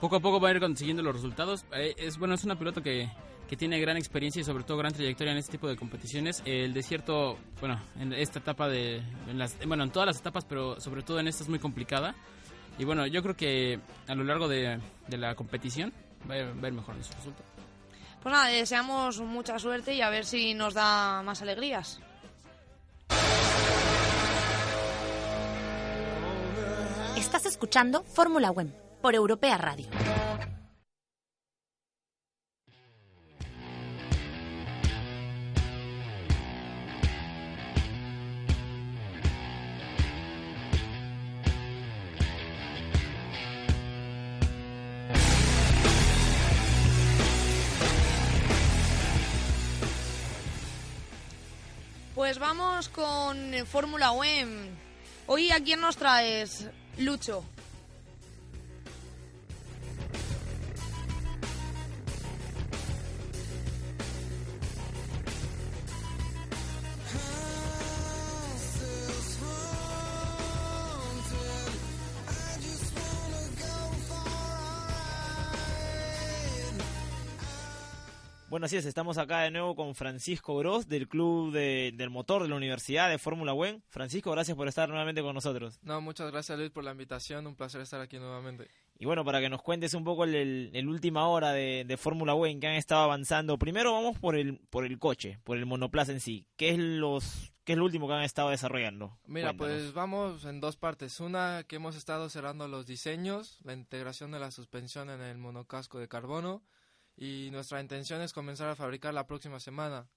Poco 0.00 0.16
a 0.16 0.20
poco 0.20 0.40
va 0.40 0.48
a 0.48 0.52
ir 0.52 0.60
consiguiendo 0.60 1.02
los 1.02 1.14
resultados. 1.14 1.64
Eh, 1.72 1.94
es 1.98 2.18
bueno, 2.18 2.34
es 2.34 2.44
una 2.44 2.56
piloto 2.56 2.82
que, 2.82 3.08
que 3.48 3.56
tiene 3.56 3.80
gran 3.80 3.96
experiencia 3.96 4.40
y 4.40 4.44
sobre 4.44 4.64
todo 4.64 4.76
gran 4.76 4.92
trayectoria 4.92 5.32
en 5.32 5.38
este 5.38 5.52
tipo 5.52 5.68
de 5.68 5.76
competiciones. 5.76 6.42
El 6.44 6.72
desierto, 6.72 7.38
bueno, 7.60 7.80
en 7.98 8.12
esta 8.12 8.38
etapa 8.38 8.68
de, 8.68 8.98
en 9.28 9.38
las, 9.38 9.56
bueno, 9.66 9.82
en 9.82 9.90
todas 9.90 10.06
las 10.06 10.20
etapas, 10.20 10.44
pero 10.44 10.80
sobre 10.80 11.02
todo 11.02 11.18
en 11.18 11.28
esta 11.28 11.42
es 11.42 11.48
muy 11.48 11.58
complicada. 11.58 12.14
Y 12.78 12.84
bueno, 12.84 13.06
yo 13.06 13.22
creo 13.22 13.36
que 13.36 13.80
a 14.06 14.14
lo 14.14 14.22
largo 14.22 14.46
de, 14.46 14.78
de 15.08 15.16
la 15.16 15.34
competición 15.34 15.92
va 16.30 16.34
a, 16.34 16.38
ir, 16.38 16.46
va 16.46 16.66
a 16.66 16.68
ir 16.68 16.74
mejorando 16.74 17.04
su 17.04 17.12
resultado. 17.14 17.44
Pues 18.22 18.32
nada, 18.32 18.48
deseamos 18.48 19.20
mucha 19.20 19.58
suerte 19.58 19.94
y 19.94 20.00
a 20.00 20.10
ver 20.10 20.24
si 20.24 20.54
nos 20.54 20.74
da 20.74 21.22
más 21.22 21.42
alegrías. 21.42 22.00
Estás 27.28 27.44
escuchando 27.44 28.04
Fórmula 28.04 28.50
WEM 28.50 28.72
por 29.02 29.14
Europea 29.14 29.58
Radio. 29.58 29.86
Pues 52.14 52.38
vamos 52.38 52.88
con 52.88 53.52
Fórmula 53.66 54.12
WEM. 54.12 54.74
Hoy 55.26 55.50
a 55.50 55.62
quién 55.62 55.82
nos 55.82 55.98
traes, 55.98 56.70
Lucho. 56.98 57.57
Bueno, 78.58 78.66
así 78.66 78.76
es, 78.76 78.86
estamos 78.86 79.18
acá 79.18 79.42
de 79.42 79.52
nuevo 79.52 79.76
con 79.76 79.94
Francisco 79.94 80.56
Gross 80.56 80.88
del 80.88 81.06
Club 81.06 81.52
de- 81.52 81.92
del 81.94 82.10
Motor 82.10 82.42
de 82.42 82.48
la 82.48 82.56
Universidad 82.56 83.08
de 83.08 83.16
Fórmula 83.16 83.54
WEN. 83.54 83.84
Francisco, 83.88 84.32
gracias 84.32 84.56
por 84.56 84.66
estar 84.66 84.88
nuevamente 84.88 85.22
con 85.22 85.32
nosotros. 85.32 85.78
No, 85.84 86.00
muchas 86.00 86.32
gracias 86.32 86.58
Luis 86.58 86.72
por 86.72 86.82
la 86.82 86.90
invitación, 86.90 87.46
un 87.46 87.54
placer 87.54 87.80
estar 87.82 88.00
aquí 88.00 88.18
nuevamente. 88.18 88.68
Y 88.98 89.06
bueno, 89.06 89.24
para 89.24 89.38
que 89.38 89.48
nos 89.48 89.62
cuentes 89.62 89.94
un 89.94 90.02
poco 90.02 90.24
el, 90.24 90.34
el- 90.34 90.70
el 90.74 90.88
última 90.88 91.28
hora 91.28 91.52
de, 91.52 91.84
de 91.86 91.96
Fórmula 91.96 92.34
WEN 92.34 92.58
que 92.58 92.66
han 92.66 92.74
estado 92.74 93.02
avanzando. 93.04 93.60
Primero 93.60 93.92
vamos 93.92 94.18
por 94.18 94.34
el, 94.34 94.58
por 94.70 94.84
el 94.84 94.98
coche, 94.98 95.38
por 95.44 95.56
el 95.56 95.64
monoplaza 95.64 96.10
en 96.10 96.18
sí. 96.20 96.44
¿Qué 96.56 96.70
es, 96.70 96.78
los, 96.80 97.52
qué 97.62 97.74
es 97.74 97.78
lo 97.78 97.84
último 97.84 98.08
que 98.08 98.14
han 98.14 98.22
estado 98.24 98.50
desarrollando? 98.50 99.16
Mira, 99.24 99.50
Cuéntanos. 99.56 99.82
pues 99.82 99.92
vamos 99.92 100.44
en 100.46 100.58
dos 100.60 100.76
partes. 100.76 101.20
Una 101.20 101.62
que 101.62 101.76
hemos 101.76 101.94
estado 101.94 102.28
cerrando 102.28 102.66
los 102.66 102.86
diseños, 102.86 103.60
la 103.62 103.72
integración 103.72 104.32
de 104.32 104.40
la 104.40 104.50
suspensión 104.50 105.10
en 105.10 105.20
el 105.20 105.38
monocasco 105.38 106.00
de 106.00 106.08
carbono 106.08 106.64
y 107.18 107.50
nuestra 107.50 107.80
intención 107.80 108.22
es 108.22 108.32
comenzar 108.32 108.68
a 108.68 108.76
fabricar 108.76 109.12
la 109.12 109.26
próxima 109.26 109.58
semana. 109.60 110.08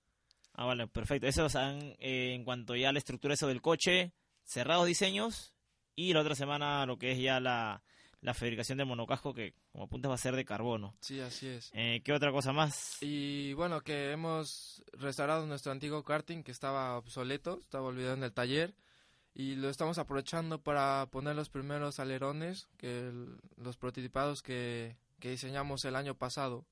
Ah, 0.54 0.66
vale, 0.66 0.88
perfecto. 0.88 1.28
Esos 1.28 1.56
han, 1.56 1.96
eh, 2.00 2.34
en 2.36 2.44
cuanto 2.44 2.76
ya 2.76 2.90
a 2.90 2.94
la 2.94 3.00
estructura 3.00 3.34
eso 3.34 3.48
del 3.48 3.62
coche, 3.62 4.14
cerrados 4.44 4.86
diseños 4.86 5.54
y 5.96 6.14
la 6.14 6.22
otra 6.22 6.36
semana 6.36 6.86
lo 6.86 6.98
que 6.98 7.12
es 7.14 7.20
ya 7.20 7.40
la, 7.40 7.82
la 8.22 8.34
fabricación 8.34 8.78
del 8.78 8.88
monocasco 8.88 9.34
que 9.34 9.56
como 9.72 9.86
apuntas 9.86 10.12
va 10.12 10.16
a 10.16 10.18
ser 10.20 10.36
de 10.36 10.46
carbono. 10.46 10.96
Sí, 11.02 11.20
así 11.22 11.48
es. 11.48 11.72
Eh, 11.74 12.02
¿Qué 12.04 12.14
otra 12.14 12.32
cosa 12.32 12.52
más? 12.54 12.98
Y 13.02 13.54
bueno, 13.54 13.82
que 13.82 14.12
hemos 14.12 14.84
restaurado 14.94 15.48
nuestro 15.48 15.72
antiguo 15.72 16.04
karting 16.04 16.44
que 16.44 16.52
estaba 16.52 16.98
obsoleto, 16.98 17.58
estaba 17.60 17.88
olvidado 17.88 18.16
en 18.16 18.24
el 18.24 18.34
taller 18.34 18.76
y 19.34 19.56
lo 19.56 19.70
estamos 19.70 19.98
aprovechando 19.98 20.62
para 20.62 21.08
poner 21.10 21.36
los 21.38 21.50
primeros 21.50 22.00
alerones, 22.02 22.68
que 22.78 23.08
el- 23.08 23.38
los 23.56 23.78
prototipados 23.78 24.42
que, 24.44 24.98
que 25.22 25.30
diseñamos 25.32 25.86
el 25.86 25.96
año 25.96 26.16
pasado. 26.18 26.66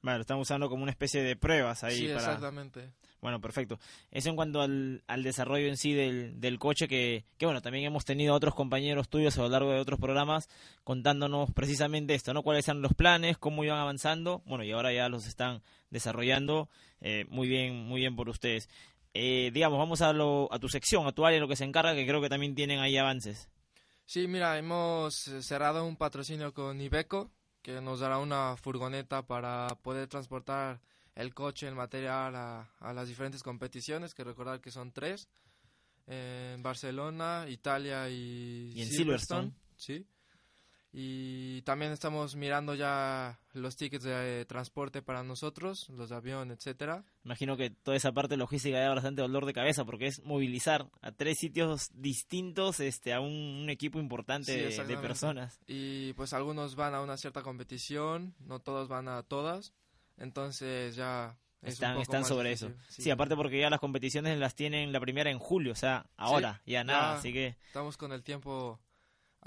Vale, 0.00 0.18
lo 0.18 0.22
están 0.22 0.38
usando 0.38 0.68
como 0.68 0.82
una 0.82 0.92
especie 0.92 1.22
de 1.22 1.34
pruebas 1.34 1.82
ahí 1.82 1.98
sí, 1.98 2.06
para... 2.06 2.18
exactamente. 2.18 2.92
Bueno, 3.20 3.40
perfecto. 3.40 3.80
Eso 4.12 4.28
en 4.30 4.36
cuanto 4.36 4.60
al, 4.60 5.02
al 5.08 5.24
desarrollo 5.24 5.66
en 5.66 5.76
sí 5.76 5.92
del, 5.92 6.40
del 6.40 6.60
coche, 6.60 6.86
que, 6.86 7.24
que 7.36 7.46
bueno, 7.46 7.60
también 7.60 7.84
hemos 7.84 8.04
tenido 8.04 8.32
otros 8.32 8.54
compañeros 8.54 9.08
tuyos 9.08 9.36
a 9.36 9.42
lo 9.42 9.48
largo 9.48 9.72
de 9.72 9.80
otros 9.80 9.98
programas 9.98 10.48
contándonos 10.84 11.50
precisamente 11.52 12.14
esto, 12.14 12.32
¿no? 12.32 12.44
Cuáles 12.44 12.68
eran 12.68 12.80
los 12.80 12.94
planes, 12.94 13.36
cómo 13.36 13.64
iban 13.64 13.80
avanzando, 13.80 14.42
bueno, 14.46 14.62
y 14.62 14.70
ahora 14.70 14.92
ya 14.92 15.08
los 15.08 15.26
están 15.26 15.62
desarrollando. 15.90 16.68
Eh, 17.00 17.24
muy 17.28 17.48
bien, 17.48 17.74
muy 17.74 18.00
bien 18.00 18.14
por 18.14 18.28
ustedes. 18.28 18.68
Eh, 19.14 19.50
digamos, 19.52 19.80
vamos 19.80 20.00
a, 20.00 20.12
lo, 20.12 20.48
a 20.52 20.60
tu 20.60 20.68
sección, 20.68 21.08
a 21.08 21.12
tu 21.12 21.26
área, 21.26 21.40
lo 21.40 21.48
que 21.48 21.56
se 21.56 21.64
encarga, 21.64 21.96
que 21.96 22.06
creo 22.06 22.20
que 22.20 22.28
también 22.28 22.54
tienen 22.54 22.78
ahí 22.78 22.96
avances. 22.96 23.48
Sí, 24.04 24.28
mira, 24.28 24.56
hemos 24.58 25.26
eh, 25.26 25.42
cerrado 25.42 25.84
un 25.84 25.96
patrocinio 25.96 26.54
con 26.54 26.80
Ibeco, 26.80 27.32
que 27.68 27.82
nos 27.82 28.00
dará 28.00 28.16
una 28.16 28.56
furgoneta 28.56 29.26
para 29.26 29.68
poder 29.82 30.08
transportar 30.08 30.80
el 31.14 31.34
coche, 31.34 31.68
el 31.68 31.74
material 31.74 32.34
a, 32.34 32.72
a 32.78 32.94
las 32.94 33.08
diferentes 33.08 33.42
competiciones, 33.42 34.14
que 34.14 34.24
recordar 34.24 34.62
que 34.62 34.70
son 34.70 34.90
tres, 34.90 35.28
en 36.06 36.62
Barcelona, 36.62 37.44
Italia 37.46 38.08
y, 38.08 38.72
Y 38.74 38.80
en 38.80 38.88
Silverstone. 38.88 39.52
Sí. 39.76 40.06
Y 40.92 41.60
también 41.62 41.92
estamos 41.92 42.34
mirando 42.34 42.74
ya 42.74 43.38
los 43.52 43.76
tickets 43.76 44.04
de 44.04 44.40
eh, 44.40 44.44
transporte 44.46 45.02
para 45.02 45.22
nosotros, 45.22 45.88
los 45.90 46.08
de 46.08 46.16
avión, 46.16 46.50
etcétera. 46.50 47.04
Imagino 47.24 47.56
que 47.58 47.68
toda 47.70 47.96
esa 47.96 48.12
parte 48.12 48.36
logística 48.38 48.80
da 48.80 48.94
bastante 48.94 49.20
dolor 49.20 49.44
de 49.44 49.52
cabeza, 49.52 49.84
porque 49.84 50.06
es 50.06 50.24
movilizar 50.24 50.88
a 51.02 51.12
tres 51.12 51.38
sitios 51.38 51.90
distintos 51.92 52.80
este, 52.80 53.12
a 53.12 53.20
un, 53.20 53.32
un 53.32 53.70
equipo 53.70 53.98
importante 54.00 54.70
Sí, 54.70 54.76
de- 54.78 54.84
de, 54.86 54.96
personas. 54.96 55.60
Y 55.66 56.14
pues 56.14 56.32
algunos 56.32 56.74
van 56.74 56.94
a 56.94 57.02
una 57.02 57.18
cierta 57.18 57.42
competición, 57.42 58.34
no 58.40 58.60
todos 58.60 58.88
van 58.88 59.08
a 59.08 59.22
todas, 59.22 59.74
entonces 60.16 60.96
ya 60.96 61.36
es 61.62 61.74
Están, 61.74 61.98
están 61.98 62.24
sobre 62.24 62.50
difícil, 62.50 62.74
eso. 62.88 63.02
Sí. 63.02 63.10
aparte 63.10 63.36
porque 63.36 63.60
ya 63.60 63.68
las 63.68 63.80
competiciones 63.80 64.38
las 64.38 64.54
tienen 64.54 64.92
la 64.92 65.00
primera 65.00 65.30
en 65.30 65.38
julio, 65.38 65.72
o 65.72 65.76
sea, 65.76 66.06
ahora, 66.16 66.62
ya 66.64 66.82
nada, 66.82 67.12
ya 67.14 67.18
así 67.18 67.32
que, 67.32 67.56
Estamos 67.66 67.96
con 67.96 68.12
el 68.12 68.22
tiempo 68.22 68.80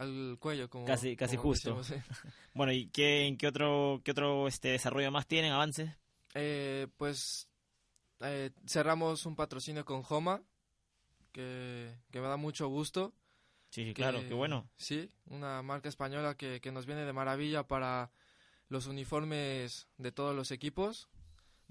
al 0.02 0.38
cuello, 0.40 0.70
como 0.70 0.86
Casi- 0.86 1.16
casi 1.16 1.38
como 1.38 1.50
justo. 1.50 1.76
decimos, 1.78 1.88
sí. 1.88 2.14
bueno, 2.54 2.72
¿y 2.74 2.88
qué, 2.90 3.26
en 3.28 3.38
qué 3.38 3.48
otro, 3.48 4.02
qué 4.04 4.12
otro 4.12 4.48
este 4.48 4.70
desarrollo 4.70 5.12
más 5.12 5.28
tienen, 5.28 5.52
avances? 5.54 5.92
Eh, 6.34 6.88
pues 6.98 7.48
eh, 8.22 8.52
cerramos 8.68 9.26
un 9.26 9.36
patrocinio 9.36 9.86
con 9.86 10.04
Homa, 10.10 10.42
que, 11.32 11.96
que 12.12 12.20
me 12.22 12.28
da 12.28 12.38
mucho 12.38 12.68
gusto. 12.68 13.14
Sí, 13.70 13.84
sí, 13.84 13.88
que- 13.90 13.94
claro, 14.02 14.20
qué 14.28 14.34
bueno. 14.34 14.70
Sí, 14.78 15.10
una 15.28 15.62
marca 15.62 15.88
española 15.90 16.36
que, 16.36 16.60
que 16.62 16.72
nos 16.72 16.86
viene 16.86 17.06
de 17.06 17.14
maravilla 17.14 17.68
para 17.68 18.12
los 18.68 18.88
uniformes 18.88 19.88
de 19.98 20.12
todos 20.12 20.36
los 20.36 20.52
equipos. 20.52 21.10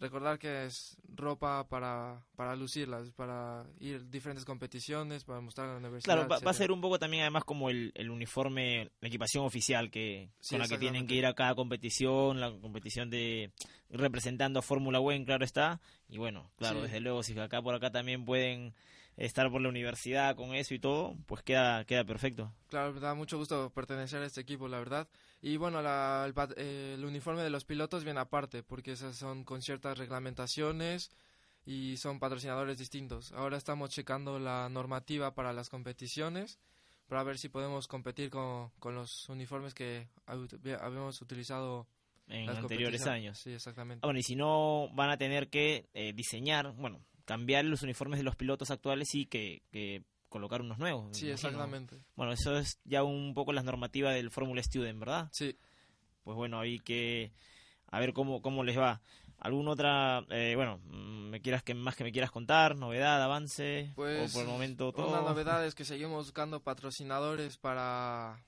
Recordar 0.00 0.38
que 0.38 0.64
es 0.64 0.96
ropa 1.14 1.68
para, 1.68 2.24
para 2.34 2.56
lucirlas, 2.56 3.10
para 3.10 3.66
ir 3.80 3.96
a 3.96 3.98
diferentes 3.98 4.46
competiciones, 4.46 5.24
para 5.24 5.40
mostrar 5.42 5.68
a 5.68 5.72
la 5.72 5.78
universidad. 5.78 6.14
Claro, 6.14 6.28
va, 6.28 6.38
va 6.38 6.50
a 6.50 6.54
ser 6.54 6.72
un 6.72 6.80
poco 6.80 6.98
también 6.98 7.22
además 7.22 7.44
como 7.44 7.68
el, 7.68 7.92
el 7.94 8.10
uniforme, 8.10 8.90
la 9.00 9.08
equipación 9.08 9.44
oficial 9.44 9.90
que 9.90 10.30
Sí, 10.40 10.54
con 10.54 10.60
la 10.60 10.68
que 10.68 10.78
tienen 10.78 11.06
que 11.06 11.16
ir 11.16 11.26
a 11.26 11.34
cada 11.34 11.54
competición, 11.54 12.40
la 12.40 12.50
competición 12.50 13.10
de 13.10 13.52
representando 13.90 14.58
a 14.60 14.62
Fórmula 14.62 15.00
One, 15.00 15.26
claro 15.26 15.44
está. 15.44 15.80
Y 16.08 16.16
bueno, 16.16 16.50
claro, 16.56 16.76
Sí. 16.76 16.82
desde 16.84 17.00
luego 17.00 17.22
si 17.22 17.38
acá 17.38 17.60
por 17.60 17.74
acá 17.74 17.90
también 17.90 18.24
pueden 18.24 18.72
estar 19.18 19.50
por 19.50 19.60
la 19.60 19.68
universidad 19.68 20.34
con 20.34 20.54
eso 20.54 20.72
y 20.72 20.78
todo, 20.78 21.14
pues 21.26 21.42
queda 21.42 21.84
queda 21.84 22.04
perfecto. 22.04 22.50
Claro, 22.68 22.94
me 22.94 23.00
da 23.00 23.14
mucho 23.14 23.36
gusto 23.36 23.70
pertenecer 23.74 24.22
a 24.22 24.26
este 24.26 24.40
equipo, 24.40 24.66
la 24.66 24.78
verdad. 24.78 25.08
Y 25.42 25.56
bueno, 25.56 25.80
la- 25.82 26.24
el, 26.26 26.34
eh, 26.56 26.94
el 26.98 27.04
uniforme 27.04 27.42
de 27.42 27.50
los 27.50 27.64
pilotos 27.64 28.04
viene 28.04 28.20
aparte, 28.20 28.62
porque 28.62 28.92
esas 28.92 29.16
son 29.16 29.44
con 29.44 29.62
ciertas 29.62 29.96
reglamentaciones 29.98 31.10
y 31.64 31.96
son 31.96 32.18
patrocinadores 32.18 32.78
distintos. 32.78 33.32
Ahora 33.32 33.56
estamos 33.56 33.90
checando 33.90 34.38
la 34.38 34.68
normativa 34.68 35.34
para 35.34 35.52
las 35.52 35.68
competiciones, 35.70 36.58
para 37.06 37.22
ver 37.22 37.38
si 37.38 37.48
podemos 37.48 37.88
competir 37.88 38.30
con, 38.30 38.70
con 38.78 38.94
los 38.94 39.28
uniformes 39.28 39.74
que 39.74 40.08
hab- 40.26 40.80
habíamos 40.80 41.20
utilizado 41.22 41.86
En 42.28 42.46
las 42.46 42.58
anteriores 42.58 43.06
años. 43.06 43.38
Sí, 43.38 43.52
exactamente. 43.52 44.00
Ah, 44.04 44.06
bueno, 44.08 44.20
y 44.20 44.22
si 44.22 44.36
no, 44.36 44.88
van 44.94 45.10
a 45.10 45.16
tener 45.18 45.48
que 45.48 45.88
eh, 45.94 46.12
diseñar, 46.14 46.72
bueno, 46.74 47.00
cambiar 47.24 47.64
los 47.64 47.82
uniformes 47.82 48.18
de 48.18 48.24
los 48.24 48.36
pilotos 48.36 48.70
actuales 48.70 49.08
y 49.14 49.26
que, 49.26 49.62
que 49.72 50.04
colocar 50.30 50.62
unos 50.62 50.78
nuevos. 50.78 51.14
Sí, 51.14 51.30
exactamente. 51.30 51.98
Bueno, 52.16 52.32
eso 52.32 52.56
es 52.56 52.80
ya 52.84 53.02
un 53.02 53.34
poco 53.34 53.52
las 53.52 53.64
normativas 53.64 54.14
del 54.14 54.30
Fórmula 54.30 54.62
Student, 54.62 54.98
¿verdad? 54.98 55.28
Sí. 55.32 55.54
Pues 56.24 56.36
bueno, 56.36 56.60
hay 56.60 56.78
que 56.78 57.32
a 57.88 58.00
ver 58.00 58.14
cómo, 58.14 58.40
cómo 58.40 58.64
les 58.64 58.78
va. 58.78 59.02
¿Alguna 59.38 59.70
otra, 59.70 60.24
eh, 60.30 60.52
bueno, 60.54 60.78
me 60.86 61.40
quieras 61.40 61.62
que 61.62 61.74
más 61.74 61.96
que 61.96 62.04
me 62.04 62.12
quieras 62.12 62.30
contar, 62.30 62.76
novedad, 62.76 63.22
avance? 63.22 63.92
Pues 63.96 64.30
o 64.30 64.32
por 64.34 64.42
el 64.42 64.48
momento 64.48 64.92
todo. 64.92 65.08
una 65.08 65.22
novedad 65.22 65.64
es 65.66 65.74
que 65.74 65.84
seguimos 65.84 66.26
buscando 66.26 66.60
patrocinadores 66.62 67.56
para 67.56 68.38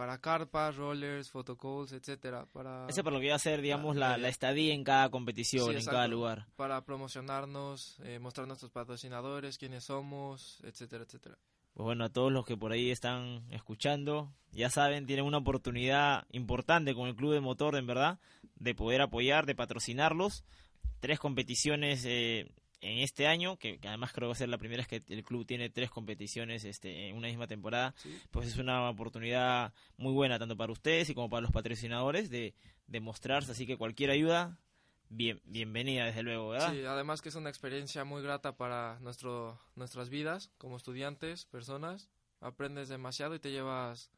para 0.00 0.16
carpas, 0.16 0.76
rollers, 0.76 1.28
photocalls, 1.28 1.92
etcétera, 1.92 2.46
para 2.54 2.86
Ese 2.88 3.04
por 3.04 3.12
lo 3.12 3.20
que 3.20 3.28
va 3.28 3.34
a 3.34 3.38
ser, 3.38 3.60
digamos, 3.60 3.96
la, 3.96 4.16
estadía 4.30 4.72
en 4.72 4.82
cada 4.82 5.10
competición, 5.10 5.64
Sí, 5.66 5.70
en 5.72 5.76
exacto. 5.76 5.96
cada 5.96 6.08
lugar. 6.08 6.46
para 6.56 6.82
promocionarnos, 6.86 8.00
eh, 8.04 8.18
mostrar 8.18 8.46
nuestros 8.46 8.72
patrocinadores, 8.72 9.58
quiénes 9.58 9.84
somos, 9.84 10.58
etcétera, 10.64 11.04
etcétera. 11.04 11.36
Pues 11.74 11.84
bueno, 11.84 12.06
a 12.06 12.08
todos 12.08 12.32
los 12.32 12.46
que 12.46 12.56
por 12.56 12.72
ahí 12.72 12.90
están 12.90 13.44
escuchando, 13.50 14.32
ya 14.52 14.70
saben, 14.70 15.04
tienen 15.04 15.26
una 15.26 15.36
oportunidad 15.36 16.24
importante 16.30 16.94
con 16.94 17.06
el 17.06 17.14
Club 17.14 17.34
de 17.34 17.40
Motor, 17.40 17.76
en 17.76 17.86
verdad, 17.86 18.18
de 18.54 18.74
poder 18.74 19.02
apoyar, 19.02 19.44
de 19.44 19.54
patrocinarlos. 19.54 20.44
Tres 21.00 21.18
competiciones 21.18 22.06
eh, 22.06 22.50
en 22.80 22.98
este 22.98 23.26
año, 23.26 23.56
que, 23.56 23.78
que 23.78 23.88
además 23.88 24.12
creo 24.12 24.26
que 24.26 24.28
va 24.28 24.32
a 24.32 24.36
ser 24.36 24.48
la 24.48 24.58
primera 24.58 24.84
vez 24.86 24.88
que 24.88 25.14
el 25.14 25.24
club 25.24 25.46
tiene 25.46 25.70
tres 25.70 25.90
competiciones 25.90 26.64
este, 26.64 27.08
en 27.08 27.16
una 27.16 27.28
misma 27.28 27.46
temporada. 27.46 27.94
Pues 28.30 28.48
es 28.48 28.56
una 28.56 28.88
oportunidad 28.88 29.72
muy 29.96 30.12
buena 30.12 30.38
tanto 30.38 30.56
para 30.56 30.72
ustedes 30.72 31.10
y 31.10 31.14
como 31.14 31.28
para 31.28 31.42
los 31.42 31.52
patrocinadores 31.52 32.30
de, 32.30 32.54
de 32.86 33.00
mostrarse. 33.00 33.52
Así 33.52 33.66
que 33.66 33.76
cualquier 33.76 34.10
ayuda, 34.10 34.58
bien, 35.08 35.40
bienvenida 35.44 36.06
desde 36.06 36.22
luego, 36.22 36.50
¿verdad? 36.50 36.72
Sí, 36.72 36.84
además 36.84 37.20
que 37.20 37.28
es 37.28 37.34
una 37.34 37.50
experiencia 37.50 38.04
muy 38.04 38.22
grata 38.22 38.56
para 38.56 38.98
nuestro, 39.00 39.60
nuestras 39.76 40.08
vidas 40.08 40.50
como 40.58 40.76
estudiantes, 40.76 41.44
personas. 41.44 42.08
Aprendes 42.40 42.88
demasiado 42.88 43.34
y 43.34 43.38
te 43.38 43.50
llevas 43.50 44.10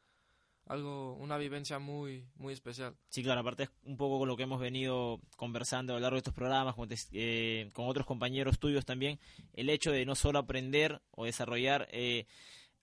algo, 0.66 1.14
una 1.14 1.37
vivencia 1.38 1.79
muy, 1.79 2.25
muy 2.37 2.53
especial. 2.53 2.94
Sí, 3.09 3.22
claro, 3.22 3.40
aparte 3.40 3.64
es 3.64 3.70
un 3.85 3.96
poco 3.96 4.18
con 4.18 4.29
lo 4.29 4.37
que 4.37 4.44
hemos 4.44 4.61
venido 4.61 5.20
conversando 5.37 5.92
a 5.92 5.96
lo 5.96 6.01
largo 6.01 6.14
de 6.14 6.18
estos 6.18 6.35
programas, 6.35 6.75
con, 6.75 6.88
eh, 7.12 7.70
con 7.72 7.88
otros 7.88 8.07
compañeros 8.07 8.59
tuyos 8.59 8.85
también, 8.85 9.18
el 9.53 9.70
hecho 9.70 9.90
de 9.92 10.05
no 10.07 10.14
solo 10.14 10.38
aprender 10.38 11.03
o 11.11 11.25
desarrollar 11.25 11.88
eh, 11.90 12.27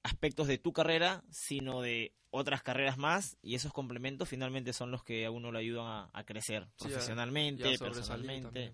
aspectos 0.04 0.48
de 0.48 0.58
tu 0.58 0.74
carrera, 0.74 1.24
sino 1.32 1.82
de 1.82 2.14
otras 2.32 2.62
carreras 2.62 2.98
más, 2.98 3.38
y 3.42 3.56
esos 3.56 3.74
complementos 3.74 4.30
finalmente 4.30 4.72
son 4.74 4.92
los 4.92 5.04
que 5.04 5.26
a 5.26 5.32
uno 5.32 5.52
le 5.52 5.60
ayudan 5.60 5.88
a, 5.88 6.10
a 6.14 6.24
crecer 6.26 6.68
Sí, 6.76 6.86
profesionalmente, 6.88 7.74
a 7.74 7.78
personalmente, 7.78 8.44
también. 8.44 8.74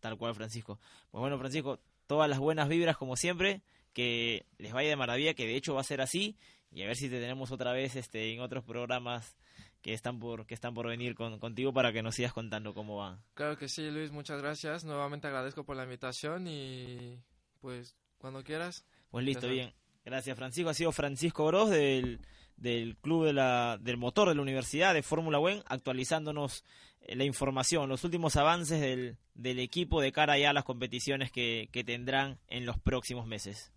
tal 0.00 0.18
cual, 0.18 0.34
Francisco. 0.34 0.78
Pues 1.10 1.20
bueno, 1.20 1.38
Francisco, 1.38 1.80
todas 2.06 2.28
las 2.28 2.38
buenas 2.40 2.68
vibras 2.68 2.96
como 2.98 3.16
siempre, 3.16 3.62
que 3.94 4.44
les 4.58 4.72
vaya 4.72 4.90
de 4.90 4.96
maravilla, 4.96 5.34
que 5.34 5.46
de 5.46 5.56
hecho 5.56 5.74
va 5.74 5.80
a 5.80 5.84
ser 5.84 6.00
así, 6.02 6.36
y 6.72 6.82
a 6.82 6.86
ver 6.86 6.96
si 6.96 7.08
te 7.08 7.20
tenemos 7.20 7.50
otra 7.50 7.72
vez 7.72 7.96
este 7.96 8.32
en 8.32 8.40
otros 8.40 8.64
programas 8.64 9.36
que 9.82 9.92
están 9.92 10.18
por 10.18 10.46
que 10.46 10.54
están 10.54 10.74
por 10.74 10.86
venir 10.86 11.14
con, 11.14 11.38
contigo 11.38 11.72
para 11.72 11.92
que 11.92 12.02
nos 12.02 12.14
sigas 12.14 12.32
contando 12.32 12.74
cómo 12.74 12.96
va. 12.96 13.22
Claro 13.34 13.56
que 13.56 13.68
sí, 13.68 13.90
Luis, 13.90 14.10
muchas 14.10 14.40
gracias. 14.40 14.84
Nuevamente 14.84 15.26
agradezco 15.26 15.64
por 15.64 15.76
la 15.76 15.84
invitación 15.84 16.46
y 16.46 17.18
pues 17.60 17.96
cuando 18.18 18.44
quieras. 18.44 18.84
Pues 19.10 19.24
listo, 19.24 19.48
bien. 19.48 19.72
Gracias, 20.04 20.36
Francisco. 20.36 20.70
Ha 20.70 20.74
sido 20.74 20.92
Francisco 20.92 21.46
Gross 21.46 21.70
del, 21.70 22.20
del 22.56 22.96
Club 22.96 23.26
de 23.26 23.32
la, 23.32 23.78
del 23.80 23.96
Motor 23.96 24.28
de 24.28 24.34
la 24.34 24.42
Universidad 24.42 24.94
de 24.94 25.02
Fórmula 25.02 25.38
One, 25.38 25.62
actualizándonos 25.66 26.64
eh, 27.00 27.16
la 27.16 27.24
información, 27.24 27.88
los 27.88 28.04
últimos 28.04 28.36
avances 28.36 28.80
del, 28.80 29.18
del 29.34 29.58
equipo 29.58 30.00
de 30.00 30.12
cara 30.12 30.38
ya 30.38 30.50
a 30.50 30.54
las 30.54 30.64
competiciones 30.64 31.30
que, 31.32 31.68
que 31.72 31.84
tendrán 31.84 32.38
en 32.48 32.66
los 32.66 32.78
próximos 32.78 33.26
meses. 33.26 33.72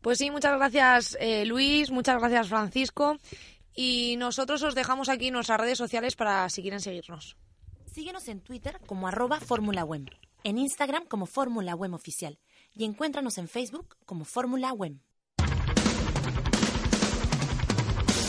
Pues 0.00 0.18
sí, 0.18 0.30
muchas 0.30 0.56
gracias 0.56 1.16
eh, 1.20 1.44
Luis, 1.44 1.90
muchas 1.90 2.18
gracias 2.18 2.48
Francisco. 2.48 3.16
Y 3.74 4.16
nosotros 4.18 4.62
os 4.62 4.74
dejamos 4.74 5.08
aquí 5.08 5.30
nuestras 5.30 5.60
redes 5.60 5.78
sociales 5.78 6.14
para 6.16 6.48
si 6.50 6.62
quieren 6.62 6.80
seguirnos. 6.80 7.36
Síguenos 7.92 8.28
en 8.28 8.40
Twitter 8.40 8.80
como 8.86 9.08
arroba 9.08 9.40
Fórmula 9.40 9.84
WEM, 9.84 10.06
en 10.44 10.58
Instagram 10.58 11.06
como 11.06 11.26
Fórmula 11.26 11.74
WEM 11.74 11.94
Oficial 11.94 12.38
y 12.74 12.84
encuéntranos 12.84 13.38
en 13.38 13.48
Facebook 13.48 13.96
como 14.06 14.24
Fórmula 14.24 14.72
WEM. 14.72 15.00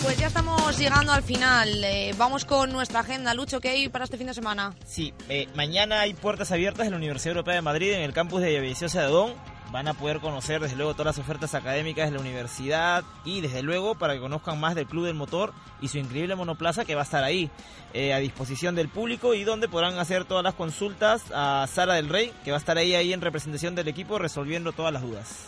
Pues 0.04 0.18
ya 0.18 0.28
estamos 0.28 0.78
llegando 0.78 1.14
al 1.14 1.24
final. 1.24 1.82
Eh, 1.82 2.14
vamos 2.18 2.44
con 2.44 2.74
nuestra 2.74 3.00
agenda. 3.00 3.34
Lucho, 3.34 3.62
¿qué 3.62 3.70
hay 3.70 3.88
para 3.88 4.04
este 4.04 4.18
fin 4.18 4.28
de 4.28 4.34
semana? 4.34 4.76
Sí, 4.86 5.14
eh, 5.30 5.48
mañana 5.56 6.02
hay 6.02 6.14
puertas 6.14 6.52
abiertas 6.52 6.86
en 6.86 6.92
la 6.92 6.98
Universidad 6.98 7.38
Europea 7.38 7.56
de 7.56 7.62
Madrid, 7.62 7.94
en 7.94 8.02
el 8.02 8.12
campus 8.12 8.42
de 8.42 8.50
Villaviciosa 8.50 9.00
de 9.00 9.06
Adón. 9.06 9.34
Van 9.74 9.88
a 9.88 9.96
poder 9.96 10.20
conocer 10.20 10.62
desde 10.62 10.76
luego 10.76 10.94
todas 10.94 11.18
las 11.18 11.26
ofertas 11.26 11.56
académicas 11.56 12.08
de 12.08 12.16
la 12.16 12.22
universidad 12.22 13.04
y 13.26 13.42
desde 13.42 13.64
luego 13.64 13.96
para 13.96 14.14
que 14.14 14.20
conozcan 14.20 14.60
más 14.60 14.76
del 14.76 14.86
Club 14.86 15.08
del 15.08 15.16
Motor 15.16 15.52
y 15.82 15.88
su 15.88 15.98
increíble 15.98 16.36
monoplaza 16.36 16.86
que 16.86 16.94
va 16.94 17.02
a 17.02 17.06
estar 17.06 17.24
ahí 17.24 17.50
eh, 17.96 18.14
a 18.14 18.20
disposición 18.20 18.76
del 18.76 18.88
público 18.88 19.34
y 19.34 19.44
donde 19.44 19.68
podrán 19.68 19.98
hacer 19.98 20.26
todas 20.26 20.44
las 20.44 20.54
consultas 20.54 21.24
a 21.34 21.66
Sara 21.68 21.96
del 21.96 22.10
Rey, 22.10 22.32
que 22.44 22.52
va 22.52 22.58
a 22.58 22.60
estar 22.60 22.78
ahí, 22.78 22.94
ahí 22.94 23.14
en 23.14 23.22
representación 23.22 23.74
del 23.74 23.88
equipo 23.88 24.20
resolviendo 24.20 24.74
todas 24.74 24.94
las 24.94 25.02
dudas. 25.02 25.48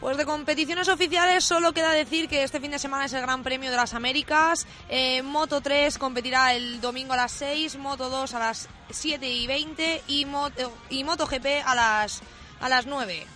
Pues 0.00 0.18
de 0.18 0.26
competiciones 0.26 0.88
oficiales 0.88 1.42
solo 1.42 1.72
queda 1.72 1.92
decir 1.92 2.28
que 2.28 2.42
este 2.42 2.60
fin 2.60 2.72
de 2.72 2.78
semana 2.78 3.06
es 3.06 3.12
el 3.14 3.22
Gran 3.22 3.42
Premio 3.42 3.70
de 3.70 3.76
las 3.78 3.94
Américas. 3.94 4.66
Eh, 4.90 5.22
Moto 5.22 5.62
3 5.62 5.96
competirá 5.96 6.52
el 6.54 6.82
domingo 6.82 7.14
a 7.14 7.16
las 7.16 7.32
6, 7.32 7.78
Moto 7.78 8.10
2 8.10 8.34
a 8.34 8.38
las 8.38 8.68
7 8.90 9.26
y 9.26 9.46
20 9.46 10.02
y, 10.08 10.26
Moto, 10.26 10.72
y 10.90 11.04
MotoGP 11.04 11.46
a 11.64 11.74
las, 11.74 12.22
a 12.60 12.68
las 12.68 12.86
9. 12.86 13.26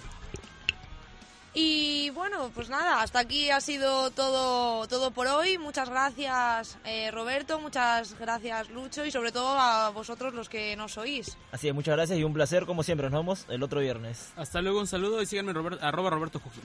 Y 1.57 2.11
bueno, 2.11 2.51
pues 2.53 2.69
nada, 2.69 3.01
hasta 3.01 3.21
aquí 3.21 3.49
ha 3.49 3.61
sido 3.61 4.11
todo, 4.11 4.89
todo 4.89 5.13
por 5.13 5.29
hoy. 5.29 5.57
Muchas 5.57 5.89
gracias 5.89 6.77
eh, 6.85 7.13
Roberto, 7.13 7.61
muchas 7.61 8.19
gracias 8.19 8.71
Lucho 8.71 9.05
y 9.05 9.13
sobre 9.13 9.31
todo 9.31 9.57
a 9.57 9.91
vosotros 9.91 10.35
los 10.35 10.49
que 10.49 10.75
nos 10.75 10.99
oís. 10.99 11.37
Así 11.53 11.69
es, 11.69 11.75
muchas 11.75 11.95
gracias 11.95 12.19
y 12.19 12.25
un 12.25 12.35
placer 12.35 12.67
como 12.67 12.83
siempre. 12.83 13.09
Nos 13.09 13.21
vemos 13.21 13.47
el 13.49 13.63
otro 13.63 13.81
viernes. 13.81 14.33
Hasta 14.37 14.61
luego, 14.63 14.81
un 14.81 14.89
saludo 14.89 15.23
y 15.23 15.27
síganme 15.27 15.53
Robert, 15.53 15.81
arroba 15.81 16.11
Roberto 16.11 16.41
Jujín. 16.41 16.65